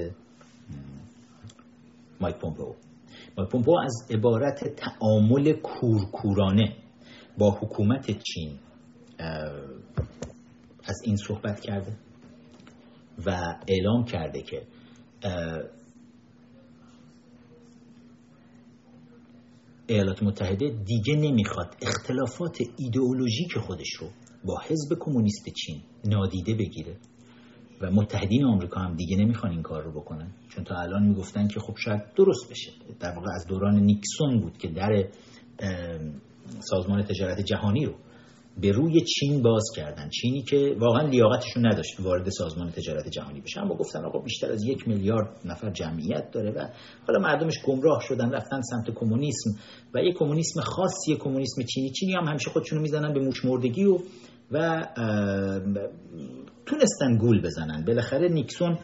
[2.21, 2.75] مایک پومپو
[3.43, 6.75] پومپو از عبارت تعامل کورکورانه
[7.37, 8.59] با حکومت چین
[10.83, 11.97] از این صحبت کرده
[13.25, 14.61] و اعلام کرده که
[19.87, 24.07] ایالات متحده دیگه نمی‌خواد اختلافات ایدئولوژیک خودش رو
[24.45, 26.97] با حزب کمونیست چین نادیده بگیره.
[27.81, 30.31] و متحدین آمریکا هم دیگه نمی‌خوان این کار رو بکنن.
[30.49, 32.71] چون تا الان می‌گفتن که خب شاید درست بشه.
[32.99, 35.05] در واقع از دوران نیکسون بود که در
[36.59, 37.93] سازمان تجارت جهانی رو
[38.61, 40.09] به روی چین باز کردن.
[40.09, 43.61] چینی که واقعا لیاقتشون نداشت وارد سازمان تجارت جهانی بشه.
[43.61, 46.67] اما گفتن آقا بیشتر از یک میلیارد نفر جمعیت داره و
[47.07, 49.49] حالا مردمش گمراه شدن رفتن سمت کمونیسم
[49.93, 51.89] و یک کمونیسم خاصی کمونیسم چینی.
[51.89, 53.99] چینی هم همیشه خودشونو می‌زنن به موش مردگی و
[54.51, 54.87] و
[56.65, 57.85] تونستن گول بزنن.
[57.85, 58.77] بالاخره نیکسون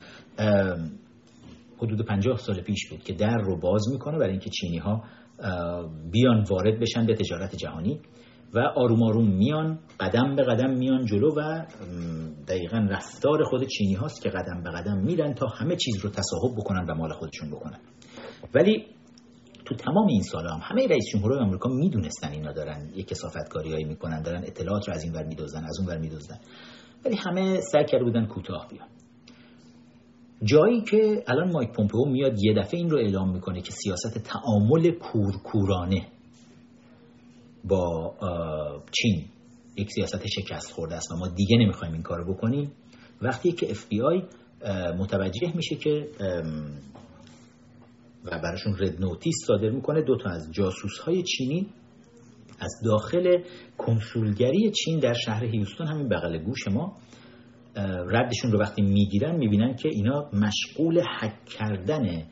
[1.77, 5.03] حدود 50 سال پیش بود که در رو باز می‌کنه برای اینکه چینی ها
[6.11, 7.99] بیان وارد بشن به تجارت جهانی
[8.53, 11.65] و آروم آروم میان قدم به قدم میان جلو و
[12.47, 16.55] دقیقا رفتار خود چینی هاست که قدم به قدم میرن تا همه چیز رو تصاحب
[16.57, 17.79] بکنن و مال خودشون بکنن.
[18.53, 18.85] ولی
[19.71, 23.83] تو تمام این سال هم همه رئیس جمهورهای آمریکا می‌دونستن اینا دارن یک کسافتکاری هایی
[23.85, 26.39] می‌کنن دارن اطلاعات رو از این ور میدوزن از اون ور میدوزن.
[27.05, 28.87] ولی همه سعی کرده بودن کوتاه بیان.
[30.43, 34.91] جایی که الان مایک پومپئو میاد یه دفعه این رو اعلام می‌کنه که سیاست تعامل
[34.91, 36.07] کورکورانه
[37.63, 38.13] با
[38.91, 39.25] چین
[39.77, 42.71] یک سیاست شکست خورده است و ما دیگه نمی‌خوایم این کارو بکنیم.
[43.21, 44.23] وقتی که آی
[44.99, 46.09] متوجه میشه که
[48.25, 50.01] و براشون رد نوتیس صادر می‌کنه.
[50.01, 51.67] دو تا از جاسوس های چینی
[52.59, 53.37] از داخل
[53.77, 56.97] کنسولگری چین در شهر هیوستون همین بغل گوش ما
[58.07, 62.23] ردشون رو وقتی می‌گیرن می‌بینن که اینا مشغول حک کردن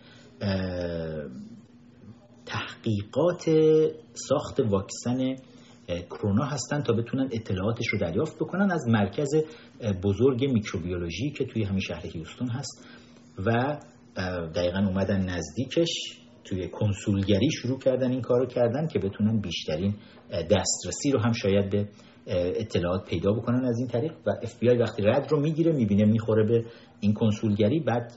[2.46, 3.50] تحقیقات
[4.14, 5.36] ساخت واکسن
[6.10, 9.28] کرونا هستن تا بتونن اطلاعاتش رو دریافت بکنن از مرکز
[10.04, 12.88] بزرگ میکروبیولوژی که توی همین شهر هیوستون هست.
[13.46, 13.78] و
[14.56, 19.96] دقیقا اومدن نزدیکش توی کنسولگری شروع کردن این کارو کردن که بتونن بیشترین
[20.32, 21.88] دسترسی رو هم شاید به
[22.28, 26.06] اطلاعات پیدا بکنن از این طریق و اف بی آی وقتی رد رو می‌گیره می‌بینه
[26.06, 26.66] می‌خوره به
[27.00, 28.12] این کنسولگری بعد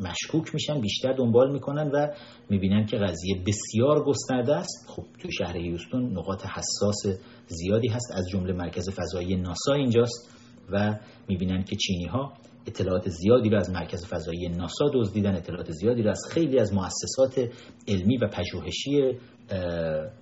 [0.00, 2.08] مشکوک میشن بیشتر دنبال می‌کنن و
[2.50, 4.86] می‌بینن که قضیه بسیار گسترده است.
[4.88, 10.38] خب تو شهر هیوستون نقاط حساس زیادی هست از جمله مرکز فضایی ناسا اینجاست
[10.72, 12.32] و می‌بینن که چینی ها
[12.66, 17.50] اطلاعات زیادی رو از مرکز فضایی ناسا دزدیدن اطلاعات زیادی رو از خیلی از مؤسسات
[17.88, 19.18] علمی و پژوهشی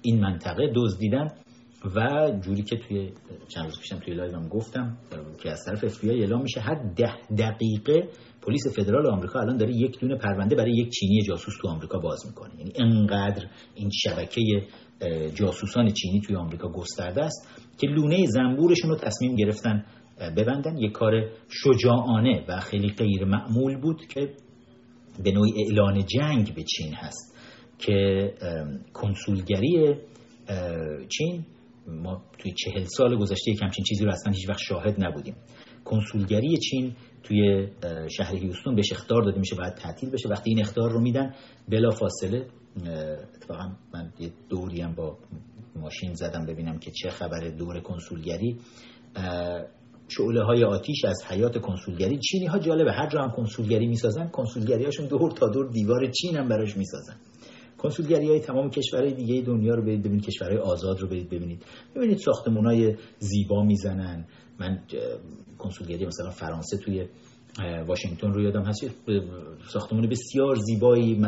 [0.02, 1.28] این منطقه دزدیدن
[1.94, 3.12] و جوری که توی
[3.48, 4.96] چند روز پیشم توی live م گفتم
[5.42, 8.08] که از طرف اف بی آی اعلام میشه هر ده دقیقه
[8.42, 12.26] پلیس فدرال آمریکا الان داره یک دونه پرونده برای یک چینی جاسوس تو آمریکا باز
[12.26, 12.50] می‌کنه.
[12.58, 14.42] یعنی انقدر این شبکه
[15.34, 19.84] جاسوسان چینی توی آمریکا گسترده است که لونه زنبورشون رو تصمیم گرفتن
[20.20, 20.78] ببندن.
[20.78, 21.12] یک کار
[21.48, 24.34] شجاعانه و خیلی غیر معمول بود که
[25.24, 27.36] به نوعی اعلان جنگ به چین هست
[27.78, 28.30] که
[28.92, 29.94] کنسولگری
[31.08, 31.44] چین.
[31.88, 35.36] ما توی چهل سال گذشته یک همچین چیزی رو اصلا هیچ وقت شاهد نبودیم.
[35.84, 37.68] کنسولگری چین توی
[38.16, 40.28] شهر هیوستون بهش اختار داده میشه باید تعطیل بشه.
[40.28, 41.34] وقتی این اختار رو میدن
[41.68, 42.46] بلا فاصله
[43.34, 45.18] اتفاقا من یه دوری هم با
[45.76, 48.56] ماشین زدم ببینم که چه خبر دور کنسولگری.
[50.08, 52.18] شعله های آتیش از حیات کنسولگری.
[52.18, 56.36] چینی ها جالبه هر جا هم کنسولگری می‌سازن کنسولگری هاشون دور تا دور دیوار چین
[56.36, 57.16] هم براش می‌سازن.
[57.78, 61.64] کنسولگری های تمام کشورهای دیگه دنیا رو برید ببینید کشورهای آزاد رو برید ببینید.
[61.96, 64.26] ببینید ساختمون های زیبا می‌زنن.
[64.60, 64.82] من
[65.58, 67.06] کنسولگری مثلا فرانسه توی
[67.86, 68.90] واشنگتن رو یادم هست.
[69.68, 71.22] ساختمون بسیار زیبایی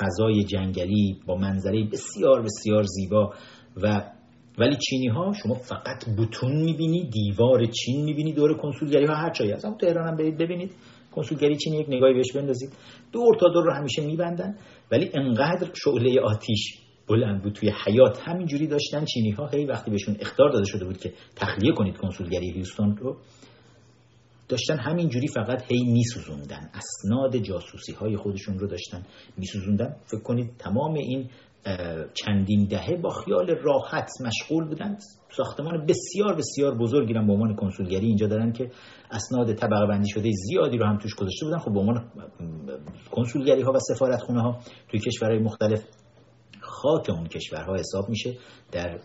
[0.00, 3.34] فضای جنگلی با منظره بسیار بسیار زیبا
[3.82, 4.10] و
[4.58, 9.50] ولی چینی ها شما فقط بتون می‌بینی دیوار چین می‌بینی دور کنسولگری ها هر جایی
[9.50, 9.66] هست.
[9.80, 10.72] تهران هم برید ببینید
[11.12, 12.72] کنسولگری چین یک نگاهی بهش بندازید.
[13.12, 14.56] دور تا دور رو همیشه میبندن.
[14.90, 20.16] ولی انقدر شعله آتیش بلند بود توی حیات همینجوری داشتن چینی ها هی وقتی بهشون
[20.20, 23.16] اختار داده شده بود که تخلیه کنید کنسولگری هیوستون رو
[24.48, 26.70] داشتن همینجوری فقط هی میسوزوندن.
[26.74, 29.02] اسناد جاسوسی های خودشون رو داشتن
[29.36, 29.96] میسوزوندن.
[30.04, 31.28] فکر کنید تمام این
[32.14, 34.96] چندین دهه با خیال راحت مشغول بودن.
[35.36, 38.70] ساختمان بسیار بسیار بزرگی رو به عنوان کنسولگری اینجا دارن که
[39.10, 41.58] اسناد طبقه بندی شده زیادی رو هم توش گذاشته بودن.
[41.58, 42.10] خب به عنوان
[43.10, 45.84] کنسولگری ها و سفارتخونه ها توی کشورهای مختلف
[46.60, 48.36] خاک اون کشورها حساب میشه.
[48.72, 48.98] در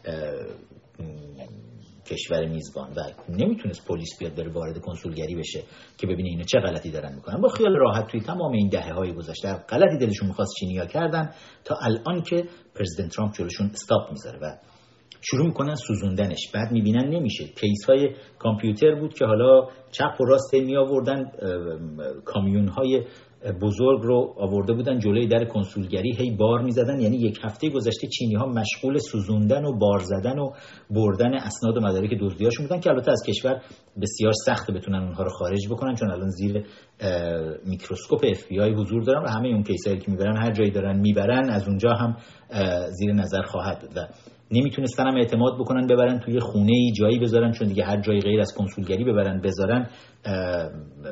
[2.06, 5.64] کشور میزبان و نمی‌تونست پلیس بیاد بره وارد کنسولگری بشه
[5.98, 7.42] که ببینه اینا چه غلطی دارن می‌کنن.
[7.42, 11.30] با خیال راحت توی تمام این دهه های گذشته غلطی دلشون می‌خواست چینیا کردن
[11.66, 12.44] تا الان که
[12.76, 14.58] پرزیدنت ترامپ جلوشون استاپ می‌ذاره و
[15.22, 16.52] شروع می‌کنن سوزوندنش.
[16.54, 17.44] بعد می‌بینن نمیشه.
[17.48, 21.32] کیس های کامپیوتر بود که حالا چپ و راست می آوردن
[22.26, 23.04] کامیون های
[23.52, 27.00] بزرگ رو آورده بودن جلوی در کنسولگری هی بار می‌زدن.
[27.00, 30.50] یعنی یک هفته گذشته چینی ها مشغول سوزوندن و بار زدن و
[30.92, 33.62] بردن اسناد و مدارک دزدیاشون بودن که البته از کشور
[34.02, 36.66] بسیار سخت بتونن اونها رو خارج بکنن چون الان زیر
[37.66, 41.00] میکروسکوپ اف بی آی حضور دارن و همه اون کیسایی که می‌برن هر جایی دارن
[41.00, 42.18] می‌برن از اونجا هم
[42.90, 44.10] زیر نظر خواهد بود
[44.54, 48.40] نمی‌تونستن هم اعتماد بکنن ببرن توی خونه ای جایی بذارن چون دیگه هر جایی غیر
[48.40, 49.90] از کنسولگری ببرن بذارن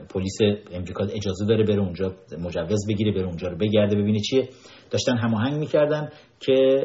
[0.09, 0.37] پلیس
[0.71, 4.49] امریکا اجازه داره بره اونجا مجوز بگیره بره اونجا رو بگرده ببینه چیه.
[4.91, 6.83] داشتن هماهنگ می‌کردن که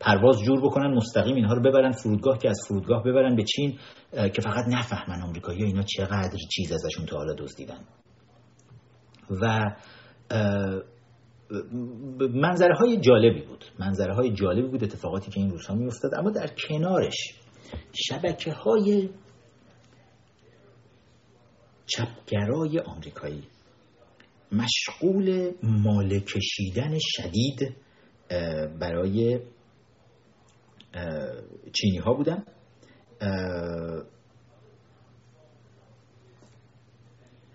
[0.00, 3.78] پرواز جور بکنن مستقیم اینها رو ببرن فرودگاه که از فرودگاه ببرن به چین
[4.12, 7.78] که فقط نفهمن آمریکایی اینا چقدر چیز ازشون تا حالا دزدیدن.
[9.42, 9.70] و
[12.34, 13.64] منظره های جالبی بود.
[13.78, 17.34] منظره های جالبی بود اتفاقاتی که این روزها می افتاد اما در کنارش
[17.92, 19.08] شبکه های
[21.86, 23.42] چپگرای آمریکایی
[24.52, 27.76] مشغول مال کشیدن شدید
[28.80, 29.40] برای
[31.72, 32.44] چینی ها بودن.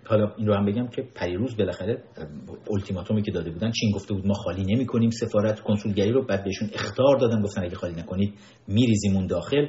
[0.10, 2.04] حالا این رو هم بگم که پریروز بالاخره
[2.72, 6.44] التیماتومی که داده بودن چین گفته بود ما خالی نمی کنیم سفارت کنسولگری رو بعد
[6.44, 8.34] بهشون اختار دادن گفتن اگه خالی نکنید
[8.68, 9.66] میریزیم اون داخل.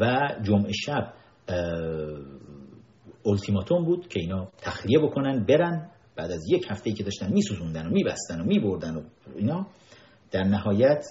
[0.00, 1.12] و جمعه شب
[3.26, 7.90] التیماتوم بود که اینا تخلیه بکنن برن بعد از یک هفته که داشتن میسوزوندن و
[7.90, 9.02] میبستن و میبردن و
[9.36, 9.66] اینا
[10.32, 11.04] در نهایت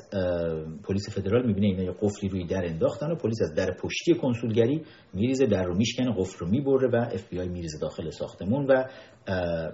[0.84, 4.82] پلیس فدرال می‌بینه اینا یه قفلی روی در انداختن و پلیس از در پشتی کنسولگری
[5.14, 8.84] میریزه در رو میشکنه قفل رو می‌بره و اف بی آی میریزه داخل ساختمون و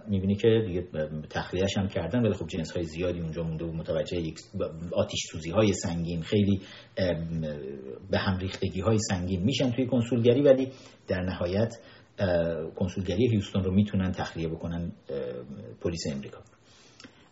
[0.07, 0.87] می‌بینی که دیگه
[1.29, 4.33] تخلیهش هم کردن ولی خب جنس های زیادی اونجا مونده و متوجه
[4.93, 6.61] آتیش سوزی های سنگین خیلی
[8.11, 10.71] به هم ریختگی های سنگین میشن توی کنسولگری ولی
[11.07, 11.73] در نهایت
[12.75, 14.91] کنسولگری هیوستون رو می‌تونن تخلیه بکنن
[15.81, 16.39] پلیس امریکا.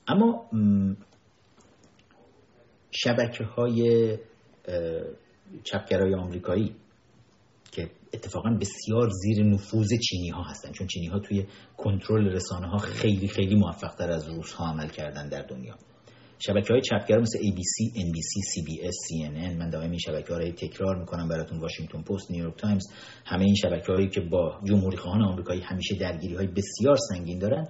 [0.07, 0.49] اما
[2.95, 4.17] شبکه های
[5.63, 6.75] چپگرای آمریکایی
[7.71, 10.71] که اتفاقا بسیار زیر نفوذ چینی ها هستن.
[10.71, 11.45] چون چینی ها توی
[11.77, 15.75] کنترل رسانه ها خیلی خیلی موفق تر از روس ها عمل کردن در دنیا.
[16.39, 20.99] شبکه های چپگرا مثل ABC, NBC, CBS, CNN من دائم این شبکه ها رو تکرار
[20.99, 22.83] می‌کنم براتون واشنگتن پست، نیویورک تایمز
[23.25, 27.67] همه این شبکه هایی که با جمهوری خواهان آمریکایی همیشه درگیری های بسیار سنگین دارن.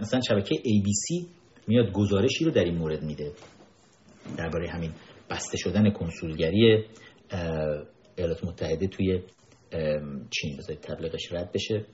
[0.00, 1.26] مثلا شبکه ABC
[1.68, 3.32] میاد گزارشی رو در این مورد میده.
[4.36, 4.94] درباره همین
[5.30, 6.84] بسته شدن کنسولگری
[8.16, 9.22] ایالات متحده توی
[10.30, 11.86] چین بذارید تبلیغش رد بشه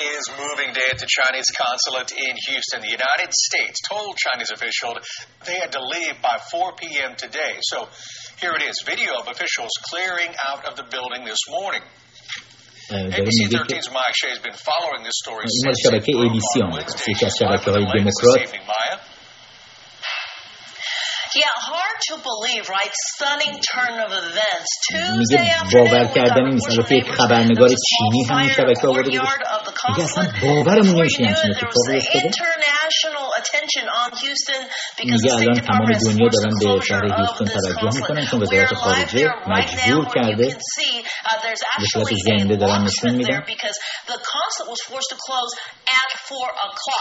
[0.00, 2.80] is moving day at the Chinese consulate in Houston.
[2.80, 4.98] The United States told Chinese officials
[5.44, 7.16] they had to leave by 4 p.m.
[7.16, 7.56] today.
[7.60, 7.88] So
[8.40, 11.82] Here it is video of officials clearing out of the building this morning.
[13.12, 15.76] ABC 13's Maya Shea has been following this story since
[16.16, 16.24] Wednesday.
[21.36, 22.30] Yeah, hard آمریکا
[22.70, 24.66] یکی از شبکه های دموکرات
[25.18, 29.28] میگه باور کردنی نیست البته یک خبرنگار چینی همین شبکه آورده بود
[29.88, 32.30] میگه اصلا باورمون نمیشه همچین اتفاقی افتاده
[35.04, 40.56] میگه الان تمام دنیا دارن به شهر هیوستون توجه می‌کنن چون وزارت خارجه مجبور کرده
[41.78, 43.42] به صورت زنده دارن نشون میدن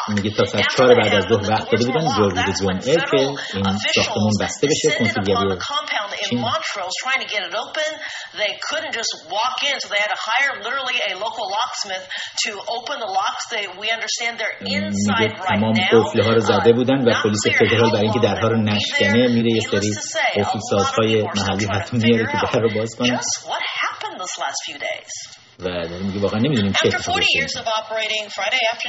[0.08, 3.18] میگه تا ساعت چهار بعد از ظهر وقت داده بودن جا روز جمعه که
[3.54, 5.57] این ساختمون بسته بشه کنسولگری
[6.29, 6.41] چین
[8.43, 12.05] They couldn't just walk in, so they had to hire literally a local locksmith
[12.45, 13.45] to open the locks.
[13.55, 15.91] They, we understand they're inside right now.
[15.93, 19.61] قفله ها رو زده بودن و پلیس فدرال برای اینکه درها رو نشکنه میره یه
[19.61, 19.95] سری
[20.37, 23.21] قفل سازهای محلی حتما میاره که در رو باز کنه
[25.60, 27.26] و داره میگه واقعا نمی‌دونیم چه اتفاقی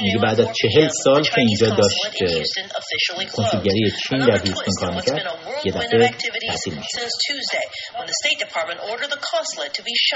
[0.01, 1.97] میگه بعد از چهل سال که اینجا داشت
[3.35, 6.09] کنسولگری چین در هیوستون کار می‌کرد یه دفعه
[6.47, 6.99] تعطیل میشه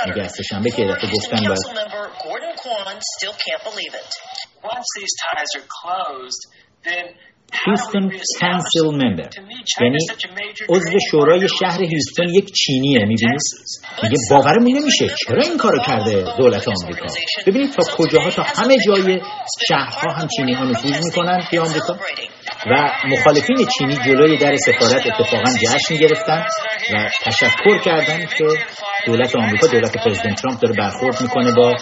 [0.05, 1.59] میگه از سهشنبه که یه دفعه گفتن باید
[7.65, 9.29] هیوستون کانسل ممبر
[9.81, 9.97] یعنی
[10.69, 13.41] عضو شورای شهر هیوستون یک چینیه می‌بینید
[14.03, 17.05] میگه باورمون نمیشه چرا این کارو کرده دولت آمریکا؟
[17.47, 19.21] ببینید تا کجاها؟ تا همه جای
[19.67, 21.97] شهرها هم چینی ها نفوذ می‌کنن توی آمریکا.
[22.71, 26.45] و مخالفین چینی جلوی در سفارت اتفاقا جشن گرفتن
[26.93, 28.45] و تشکر کردن که
[29.05, 31.75] دولت آمریکا دولت پرزیدنت ترامپ داره برخورد می‌کنه با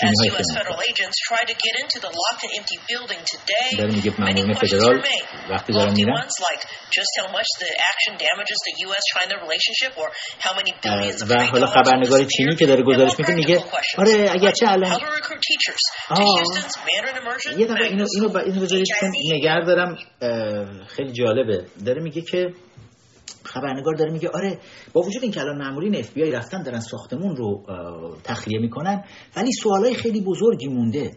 [0.00, 0.30] چینی های
[3.90, 5.02] داره میگه مامورین فدرال
[5.50, 6.28] وقتی دارن میرن
[11.30, 13.64] و حالا خبرنگار چینی که داره گزارش می‌کنه میگه
[13.98, 15.00] آره اگرچه الان
[17.58, 19.98] یه دقیقه اینو اینو اینو بذارید چون نگر دارم
[20.86, 21.64] خیلی جالبه.
[21.86, 22.46] داره میگه که
[23.44, 24.58] خبرنگار داره میگه آره
[24.92, 27.66] با وجود اینکه الان مامورین اف بی آی رفتن دارن ساختمون رو
[28.24, 29.04] تخلیه می‌کنن
[29.36, 31.10] ولی سوالای خیلی بزرگی مونده.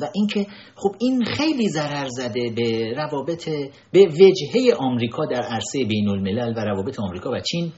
[0.00, 3.48] و اینکه خب این خیلی ضرر زده به روابط
[3.92, 7.72] به وجهه آمریکا در عرصه بین الملل و روابط آمریکا و چین.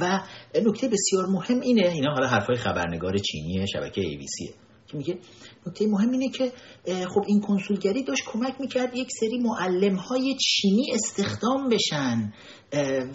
[0.00, 0.20] و
[0.64, 4.52] نکته بسیار مهم اینه اینا حالا حرفای خبرنگار چینی شبکه ABC
[4.90, 5.18] که میگه
[5.66, 6.52] نکته مهم اینه که
[6.86, 12.32] خب این کنسولگری داشت کمک می‌کرد یک سری معلم های چینی استخدام بشن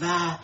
[0.02, 0.38] و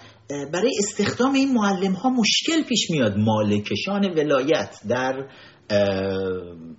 [0.53, 3.17] برای استخدام این معلم ها مشکل پیش میاد.
[3.17, 5.27] مالکشان ولایت در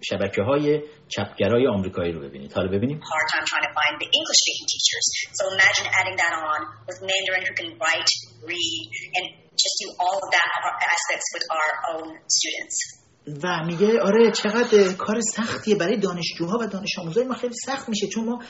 [0.03, 3.01] شبکه های چپگرای آمریکایی رو ببینید حالا ببینیم
[9.63, 10.49] just do all of that
[10.95, 13.02] aspects with our own students
[13.43, 18.07] و میگه آره چقدر کار سختیه برای دانشجوها و دانش آموزای ما خیلی سخت میشه
[18.07, 18.43] چون ما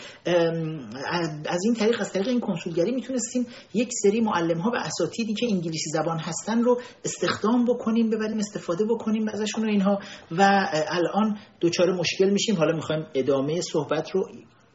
[1.46, 5.46] از این طریق از طریق این کنسولگری می‌تونستیم یک سری معلم ها و اساتیدی که
[5.46, 9.98] انگلیسی زبان هستن رو استخدام بکنیم ببریم استفاده بکنیم ازشون و اینها.
[10.30, 12.56] و الان دوچار مشکل میشیم.
[12.56, 14.28] حالا می‌خوایم ادامه صحبت رو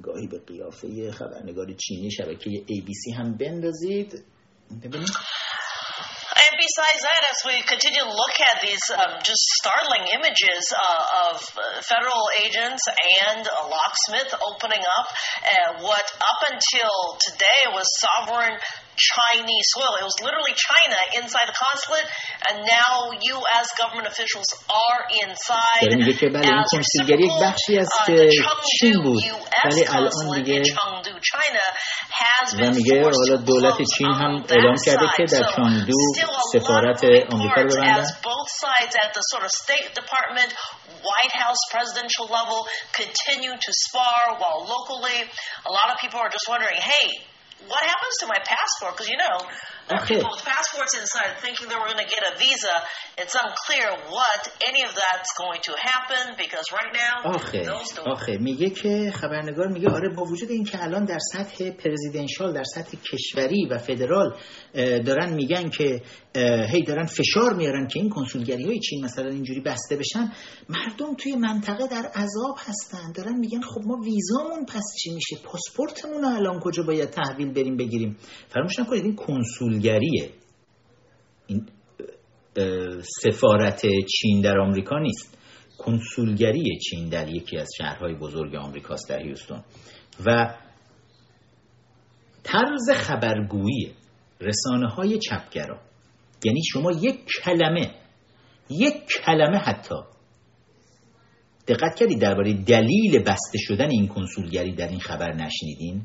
[0.04, 4.24] گاهی به قیافه خبرنگار چینی شبکه ABC هم بندازید.
[4.84, 5.10] ببینید
[6.59, 11.43] besides that, as we continue to look at these um, just startling images uh, of
[11.83, 12.83] federal agents
[13.27, 18.57] and a locksmith opening up uh, what up until today was sovereign
[18.97, 19.93] Chinese soil.
[19.99, 22.07] It was literally China inside the consulate,
[22.49, 23.67] and now U.S.
[23.81, 25.83] government officials are inside.
[25.83, 27.89] داره میگه که بله این کنسولگری یک بخشی از
[28.79, 29.23] چین بود
[29.65, 30.63] ولی الان دیگه
[32.61, 35.95] و میگه حالا دولت چین هم اعلام کرده که در چانگدو
[36.53, 38.05] سفارت آمریکا رو ببندن
[41.13, 42.61] White House presidential level
[43.03, 45.19] continue to spar while locally
[45.71, 47.07] a lot of people are just wondering, hey,
[47.69, 48.95] what happens to my passport?
[48.95, 49.39] Because you know,
[49.89, 52.75] there are people with passports inside thinking they were going to get a visa.
[53.19, 57.71] It's unclear what any of that's going to happen because right now آخه
[58.07, 62.97] آخه میگه که خبرنگار میگه آره با وجود اینکه الان در سطح پرزیدنشال در سطح
[63.13, 64.37] کشوری و فدرال
[64.78, 66.02] دارن میگن که
[66.74, 70.32] هی دارن فشار میارن که این کنسولگری های چین مثلا اینجوری بسته بشن
[70.70, 73.12] مردم توی منطقه در عذاب هستن.
[73.16, 78.18] دارن میگن خب ما ویزامون پس چی میشه؟ پاسپورتمون الان کجا باید تحویل بریم بگیریم؟
[78.48, 80.30] فراموش نکنید این کنسولگریه.
[81.48, 81.66] این
[83.02, 85.38] سفارت چین در آمریکا نیست.
[85.78, 89.64] کنسولگری چین در یکی از شهرهای بزرگ آمریکاست در هیوستون.
[90.26, 90.56] و
[92.44, 93.94] طرز خبرگویی
[94.42, 95.80] رسانه های چپگرا.
[96.44, 97.92] یعنی شما یک کلمه
[98.70, 98.94] یک
[99.26, 99.96] کلمه حتی.
[101.68, 106.02] دقت کردید درباره دلیل بسته شدن این کنسولگری در این خبر نشنیدین؟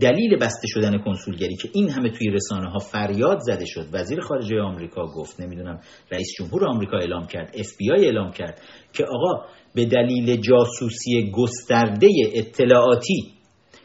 [0.00, 3.88] دلیل بسته شدن کنسولگری که این همه توی رسانه ها فریاد زده شد.
[3.92, 5.80] وزیر خارجه آمریکا گفت نمی‌دونم
[6.10, 8.60] رئیس جمهور آمریکا اعلام کرد اف بی آی اعلام کرد
[8.92, 13.37] که آقا به دلیل جاسوسی گسترده اطلاعاتی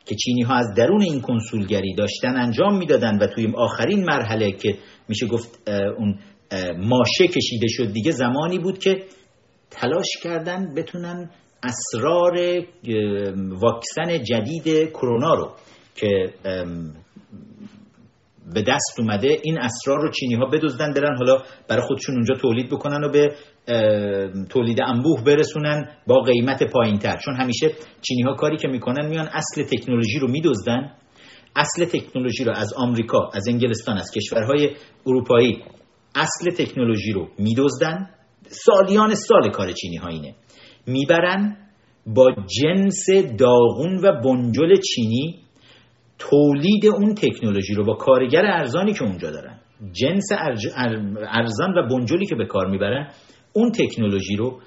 [0.05, 4.77] که چینی ها از درون این کنسولگری داشتن انجام می‌دادن و توی آخرین مرحله که
[5.07, 6.19] میشه گفت اون
[6.77, 9.03] ماشه کشیده شد دیگه زمانی بود که
[9.71, 11.29] تلاش کردن بتونن
[11.63, 12.63] اسرار
[13.35, 15.51] واکسن جدید کرونا رو
[15.95, 16.33] که
[18.53, 22.69] به دست اومده این اسرار رو چینی ها بدزدن برن حالا برای خودشون اونجا تولید
[22.69, 23.35] بکنن و به
[24.49, 29.27] تولید انبوه برسونن با قیمت پایین تر چون همیشه چینی ها کاری که می‌کنن میان
[29.33, 30.91] اصل تکنولوژی رو میدزدن.
[31.55, 34.69] اصل تکنولوژی رو از آمریکا از انگلستان از کشورهای
[35.05, 35.63] اروپایی
[36.15, 38.09] اصل تکنولوژی رو میدزدن.
[38.47, 40.35] سالیان سال کار چینی ها اینه.
[40.87, 41.57] می‌برن
[42.05, 43.05] با جنس
[43.37, 45.39] داغون و بنجل چینی
[46.19, 49.59] تولید اون تکنولوژی رو با کارگر ارزانی که اونجا دارن.
[49.91, 50.25] جنس
[51.27, 53.09] ارزان و بنجلی که به کار می‌برن
[53.53, 54.59] اون تکنولوژی رو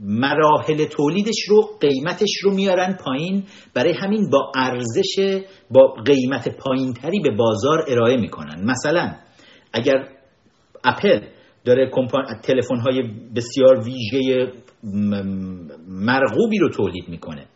[0.00, 3.44] مراحل تولیدش رو قیمتش رو میارن پایین.
[3.74, 8.64] برای همین با ارزش با قیمت پایین تری به بازار ارائه می‌کنن.
[8.64, 9.14] مثلا
[9.72, 10.08] اگر
[10.84, 11.20] اپل
[11.64, 11.90] داره
[12.42, 13.02] تلفن های
[13.36, 14.52] بسیار ویژه
[15.88, 17.46] مرغوبی رو تولید می‌کنه.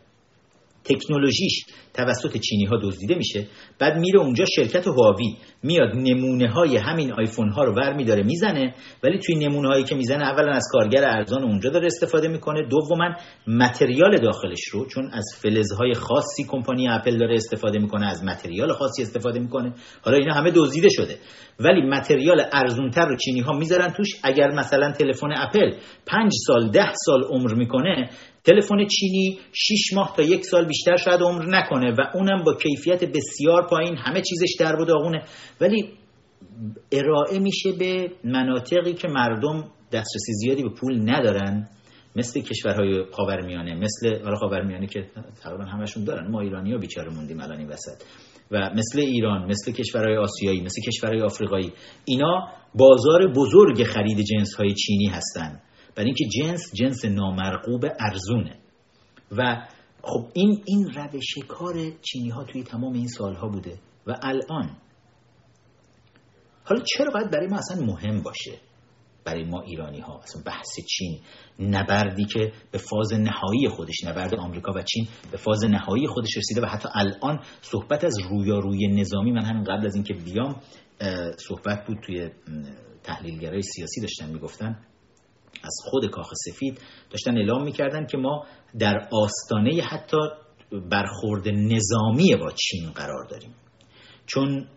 [0.83, 3.47] تکنولوژیش توسط چینی ها دزدیده میشه.
[3.79, 5.35] بعد میره اونجا شرکت هواوی.
[5.65, 9.95] میاد نمونه های همین آیفون ها رو ور میداره می‌زنه ولی توی نمونه هایی که
[9.95, 13.09] می‌زنه اولا از کارگر ارزان اونجا داره استفاده می‌کنه دوما
[13.47, 19.01] متریال داخلش رو چون از فلزهای خاصی کمپانی اپل داره استفاده می‌کنه از متریال خاصی
[19.01, 19.73] استفاده می‌کنه.
[20.01, 21.17] حالا اینا همه دزدیده شده.
[21.59, 24.09] ولی متریال ارزونتر رو چینی ها می‌ذارن توش.
[24.23, 25.71] اگر مثلا تلفن اپل
[26.05, 28.09] پنج سال ده سال عمر می‌کنه
[28.45, 33.03] تلفن چینی 6 ماه تا یک سال بیشتر شاید عمر نکنه و اونم با کیفیت
[33.03, 35.23] بسیار پایین همه چیزش در و داغونه
[35.61, 35.93] ولی
[36.91, 41.69] ارائه میشه به مناطقی که مردم دسترسی زیادی به پول ندارن
[42.15, 45.09] مثل کشورهای خاورمیانه مثل حالا خاورمیانه که
[45.43, 48.03] تقریبا همشون دارن ما ایرانی ها بیچاره موندیم الان این وسط.
[48.51, 51.73] و مثل ایران مثل کشورهای آسیایی مثل کشورهای آفریقایی
[52.05, 55.61] اینا بازار بزرگ خرید جنس های چینی هستن.
[55.95, 58.59] برای اینکه جنس جنس نامرغوب ارزونه.
[59.31, 59.67] و
[60.01, 63.79] خب این این روش کار چینی ها توی تمام این سالها بوده.
[64.07, 64.69] و الان
[66.65, 68.51] حالا چرا باید برای ما اصلا مهم باشه؟
[69.25, 71.19] برای ما ایرانی ها اصلا بحث چین
[71.59, 76.61] نبردی که به فاز نهایی خودش نبرد آمریکا و چین به فاز نهایی خودش رسیده
[76.61, 80.61] و حتی الان صحبت از رویاروی نظامی من همین قبل از اینکه بیام
[81.37, 82.29] صحبت بود توی
[83.03, 84.79] تحلیلگرای سیاسی داشتن می‌گفتن
[85.63, 88.45] از خود کاخ سفید داشتن اعلام می‌کردن که ما
[88.79, 90.17] در آستانه حتی
[90.91, 93.55] برخورد نظامی با چین قرار داریم.
[94.25, 94.67] چون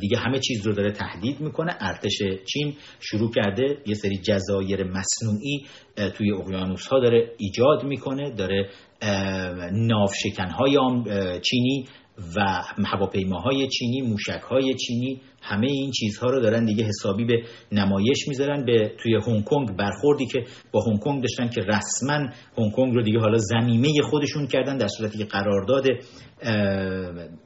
[0.00, 2.18] دیگه همه چیز رو داره تهدید می‌کنه ارتش
[2.52, 5.66] چین شروع کرده یه سری جزایر مصنوعی
[6.16, 8.70] توی اقیانوس ها داره ایجاد می‌کنه داره
[9.72, 10.78] نافشکن های
[11.40, 11.86] چینی
[12.36, 14.40] و هواپیماهای چینی موشک
[14.86, 17.42] چینی همه این چیزها رو دارن دیگه حسابی به
[17.72, 18.64] نمایش می‌ذارن.
[18.64, 23.02] به توی هنگ کنگ برخوردی که با هنگ کنگ داشتن که رسما هنگ کنگ رو
[23.02, 25.86] دیگه حالا زمینه خودشون کردن در صورتی که قرارداد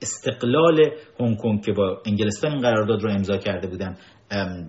[0.03, 0.81] استقلال
[1.21, 3.97] هنگ کنگ که با انگلستان این قرارداد رو امضا کرده بودن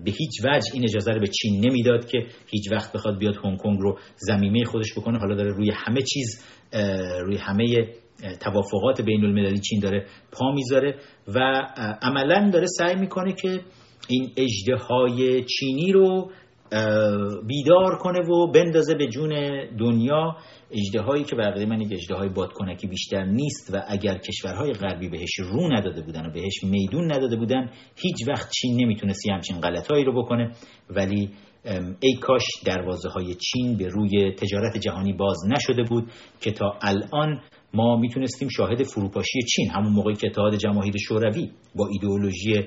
[0.04, 3.58] به هیچ وجه این اجازه رو به چین نمی‌داد که هیچ وقت بخواد بیاد هنگ
[3.58, 5.18] کنگ رو زمینه خودش بکنه.
[5.18, 6.44] حالا داره روی همه چیز
[7.22, 7.64] روی همه
[8.40, 10.94] توافقات بین المللی چین داره پا می‌ذاره
[11.34, 11.38] و
[12.02, 13.60] عملا داره سعی می‌کنه که
[14.08, 16.30] این اجده چینی رو
[17.46, 19.30] بیدار کنه و بندازه به جون
[19.78, 20.36] دنیا.
[20.70, 25.08] اجده هایی که برقیده من یک اجده های بادکنکی بیشتر نیست و اگر کشورهای غربی
[25.08, 30.04] بهش رو نداده بودن و بهش میدون نداده بودن هیچ وقت چین نمی‌تونستی همچین غلطهایی
[30.04, 30.52] رو بکنه.
[30.90, 31.30] ولی
[32.00, 36.10] ای کاش دروازه های چین به روی تجارت جهانی باز نشده بود
[36.40, 37.40] که تا الان
[37.74, 42.66] ما می‌تونستیم شاهد فروپاشی چین همون موقعی که اتحاد جماهیر شوروی با ایدئولوژی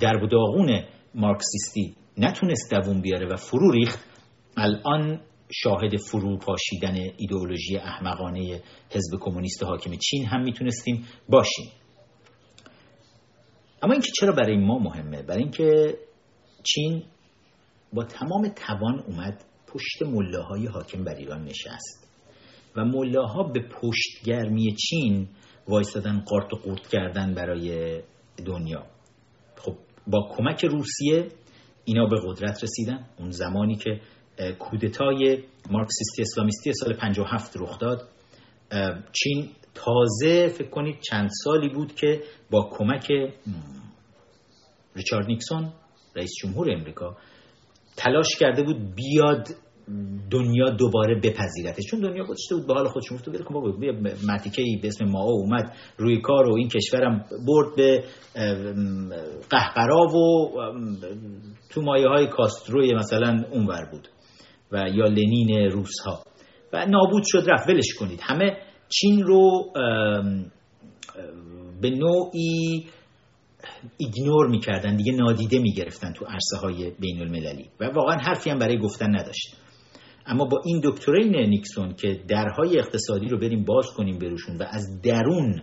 [0.00, 0.84] درب و داغون
[1.14, 3.98] مارکسیستی نتونست دووم بیاره و فرو ریخت
[4.56, 5.20] الان
[5.52, 11.70] شاهد فروپاشیدن ایدئولوژی احمقانه حزب کمونیست حاکم چین هم می‌تونستیم باشیم.
[13.82, 15.98] اما اینکه چرا برای ما مهمه؟ برای اینکه
[16.64, 17.02] چین
[17.92, 22.03] با تمام توان اومد پشت ملاهای حاکم بر ایران نشست.
[22.76, 25.28] و ملاها به پشتگرمی چین
[25.68, 28.00] وایستادن قارت و قورت کردن برای
[28.46, 28.86] دنیا.
[29.56, 29.74] خب
[30.06, 31.28] با کمک روسیه
[31.84, 33.06] اینا به قدرت رسیدن.
[33.18, 34.00] اون زمانی که
[34.58, 35.38] کودتای
[35.70, 38.08] مارکسیستی اسلامیستی سال 57 رخ داد.
[39.12, 43.12] چین تازه فکر کنید چند سالی بود که با کمک
[44.96, 45.72] ریچارد نیکسون
[46.16, 47.16] رئیس جمهور امریکا
[47.96, 49.48] تلاش کرده بود بیاد
[50.30, 53.92] دنیا دوباره بپذیرتش چون دنیا گذاشته بود به حال خودش گفت بده بابا بیا
[54.56, 58.04] ای به اسم ما اومد روی کار و این کشورم برد به
[59.50, 60.50] قهقرا و
[61.70, 64.08] تو مایه های کاستروی مثلا اونور بود
[64.72, 66.22] و یا لنین روس ها
[66.72, 68.20] و نابود شد رفت ولش کنید.
[68.22, 68.56] همه
[68.88, 69.72] چین رو
[71.80, 72.86] به نوعی
[73.96, 78.78] ایگنور می‌کردن دیگه نادیده می‌گرفتن تو عرصه های بین المللی و واقعا حرفی هم برای
[78.78, 79.63] گفتن نداشت.
[80.26, 85.00] اما با این دکترین نیکسون که درهای اقتصادی رو بریم باز کنیم بروشون و از
[85.02, 85.62] درون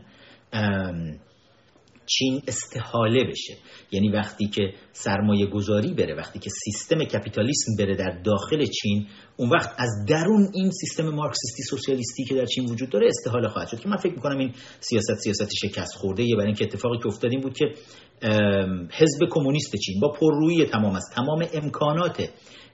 [2.06, 3.54] چین استحاله بشه.
[3.92, 9.08] یعنی وقتی که سرمایه گذاری بره وقتی که سیستم کپیتالیسم بره در داخل چین
[9.38, 13.68] اون وقت از درون این سیستم مارکسیستی سوسیالیستی که در چین وجود داره استحاله خواهد
[13.68, 13.80] شد.
[13.80, 17.32] که من فکر می‌کنم این سیاست سیاست شکست خورده یه برای اینکه اتفاقی که افتاد
[17.32, 17.66] این بود که
[18.92, 22.30] حزب کمونیست چین با پررویی تمام از تمام امکانات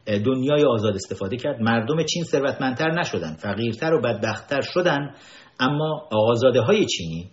[0.08, 1.62] دنیای آزاد استفاده کرد.
[1.62, 5.14] مردم چین ثروتمندتر نشدن فقیرتر و بدبختتر شدن.
[5.60, 7.30] اما آزاده های چینی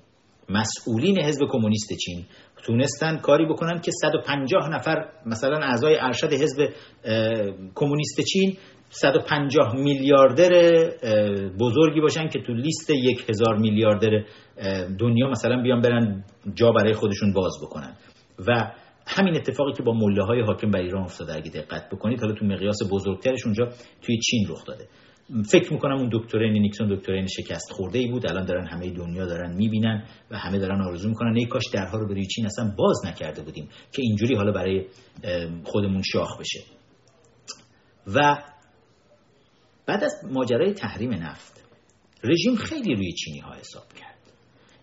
[0.49, 2.25] مسئولین حزب کمونیست چین
[2.66, 6.68] تونستن کاری بکنن که 150 نفر مثلا اعضای ارشد حزب
[7.75, 8.57] کمونیست چین
[8.91, 10.51] 150 میلیاردر
[11.61, 14.25] بزرگی باشن که تو لیست یک هزار میلیاردر
[14.99, 17.97] دنیا مثلا بیان برن جا برای خودشون باز بکنن.
[18.49, 18.72] و
[19.07, 22.47] همین اتفاقی که با مله های حاکم بر ایران افتاده اگه دقت بکنید حالا تو
[22.47, 23.69] مقیاس بزرگترش اونجا
[24.03, 24.89] توی چین رخ داده.
[25.51, 28.27] فکر می‌کنم اون دکترین نیکسون دکترین شکست خورده ای بود.
[28.27, 31.37] الان دارن همه دنیا دارن می‌بینن و همه دارن آرزو می‌کنن.
[31.37, 34.87] ای کاش درها رو بروی چین اصلا باز نکرده بودیم که اینجوری حالا برای
[35.65, 36.61] خودمون شاخ بشه.
[38.15, 38.43] و
[39.87, 41.65] بعد از ماجرای تحریم نفت
[42.25, 44.19] رژیم خیلی روی چینی ها حساب کرد.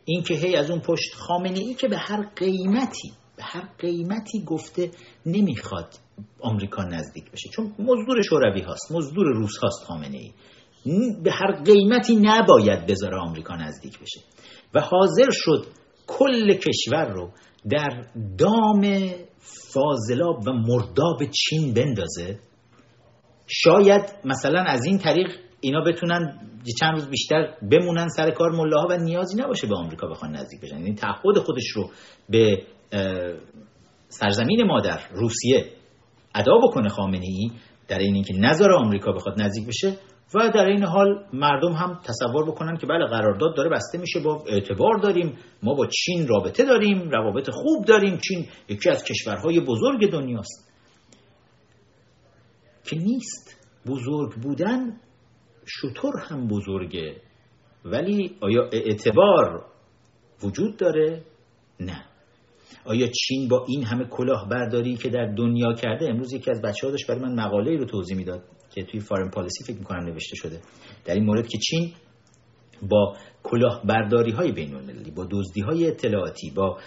[0.06, 3.12] اینکه هی از اون پشت خامنه ای که به هر قیمتی
[3.42, 4.92] به هر قیمتی گفته
[5.26, 5.94] نمی‌خواد
[6.40, 7.50] آمریکا نزدیک بشه.
[7.50, 10.32] چون مزدور شوروی هاست مزدور روس هاست خامنه ای
[11.24, 14.22] به هر قیمتی نباید بذاره آمریکا نزدیک بشه.
[14.74, 15.66] و حاضر شد
[16.08, 17.32] کل کشور رو
[17.70, 18.06] در
[18.38, 19.10] دام
[19.74, 22.40] فاضلاب و مرداب چین بندازه.
[23.48, 25.28] شاید مثلا از این طریق
[25.62, 26.40] اینا بتونن
[26.80, 30.78] چند روز بیشتر بمونن سر کار ملاها و نیازی نباشه به آمریکا بخوان نزدیک بشن.
[30.78, 31.90] یعنی تعهد خودش رو
[32.30, 32.64] به
[34.08, 35.66] سرزمین مادر روسیه
[36.36, 37.52] ادا بکنه خامنه ای
[37.88, 39.98] در این اینکه نظر آمریکا بخواد نزدیک بشه
[40.34, 44.44] و در این حال مردم هم تصور بکنن که بله قرارداد داره بسته میشه با
[44.48, 50.12] اعتبار داریم ما با چین رابطه داریم روابط خوب داریم چین یکی از کشورهای بزرگ
[50.12, 50.72] دنیاست.
[52.86, 53.58] که نیست.
[53.88, 55.00] بزرگ بودن
[55.66, 57.22] شطور هم بزرگه.
[57.86, 59.66] ولی آیا اعتبار
[60.44, 61.24] وجود داره؟
[61.80, 62.11] نه.
[62.86, 66.92] آیا چین با این همه کلاهبرداری که در دنیا کرده امروز یکی از بچه ها
[66.92, 68.44] داشت برای من مقاله ای رو توضیح می‌داد
[68.76, 70.62] که توی فارن پالیسی فکر می‌کنم نوشته شده.
[71.06, 71.92] در این مورد که چین
[72.90, 74.72] با کلاهبرداری های بین
[75.16, 76.78] با دزدی های اطلاعاتی با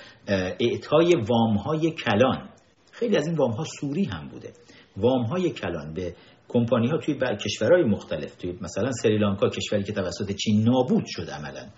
[0.61, 2.49] اعطای وام های کلان
[2.93, 4.53] خیلی از این وام ها سوری هم بوده.
[4.97, 6.14] وام های کلان به
[6.49, 7.14] کمپانی ها توی
[7.45, 11.68] کشورهای مختلف توی مثلا سریلانکا کشوری که توسط چین نابود شد عملا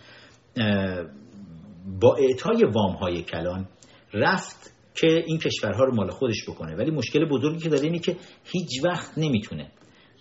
[2.01, 3.69] با اعطای وام های کلان
[4.17, 6.77] رفت که این کشورها رو مال خودش بکنه.
[6.77, 9.71] ولی مشکل بزرگی که داره اینه که هیچ وقت نمی‌تونه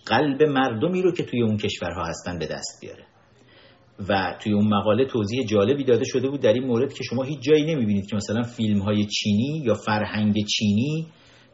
[0.06, 3.04] قلب مردمی رو که توی اون کشورها هستن به دست بیاره.
[4.08, 7.40] و توی اون مقاله توضیح جالبی داده شده بود در این مورد که شما هیچ
[7.40, 11.06] جایی نمی‌بینید که مثلا فیلم های چینی یا فرهنگ چینی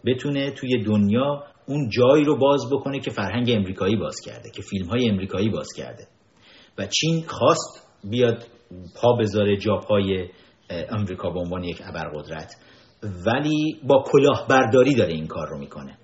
[0.07, 4.86] بتونه توی دنیا اون جایی رو باز بکنه که فرهنگ امریکایی باز کرده که فیلم
[4.86, 6.07] های امریکایی باز کرده.
[6.78, 8.47] و چین خواست بیاد
[8.97, 10.28] پا بذاره جاپای
[10.91, 12.55] امریکا به عنوان یک ابرقدرت
[13.27, 15.99] ولی با کلاهبرداری داره این کار رو می‌کنه.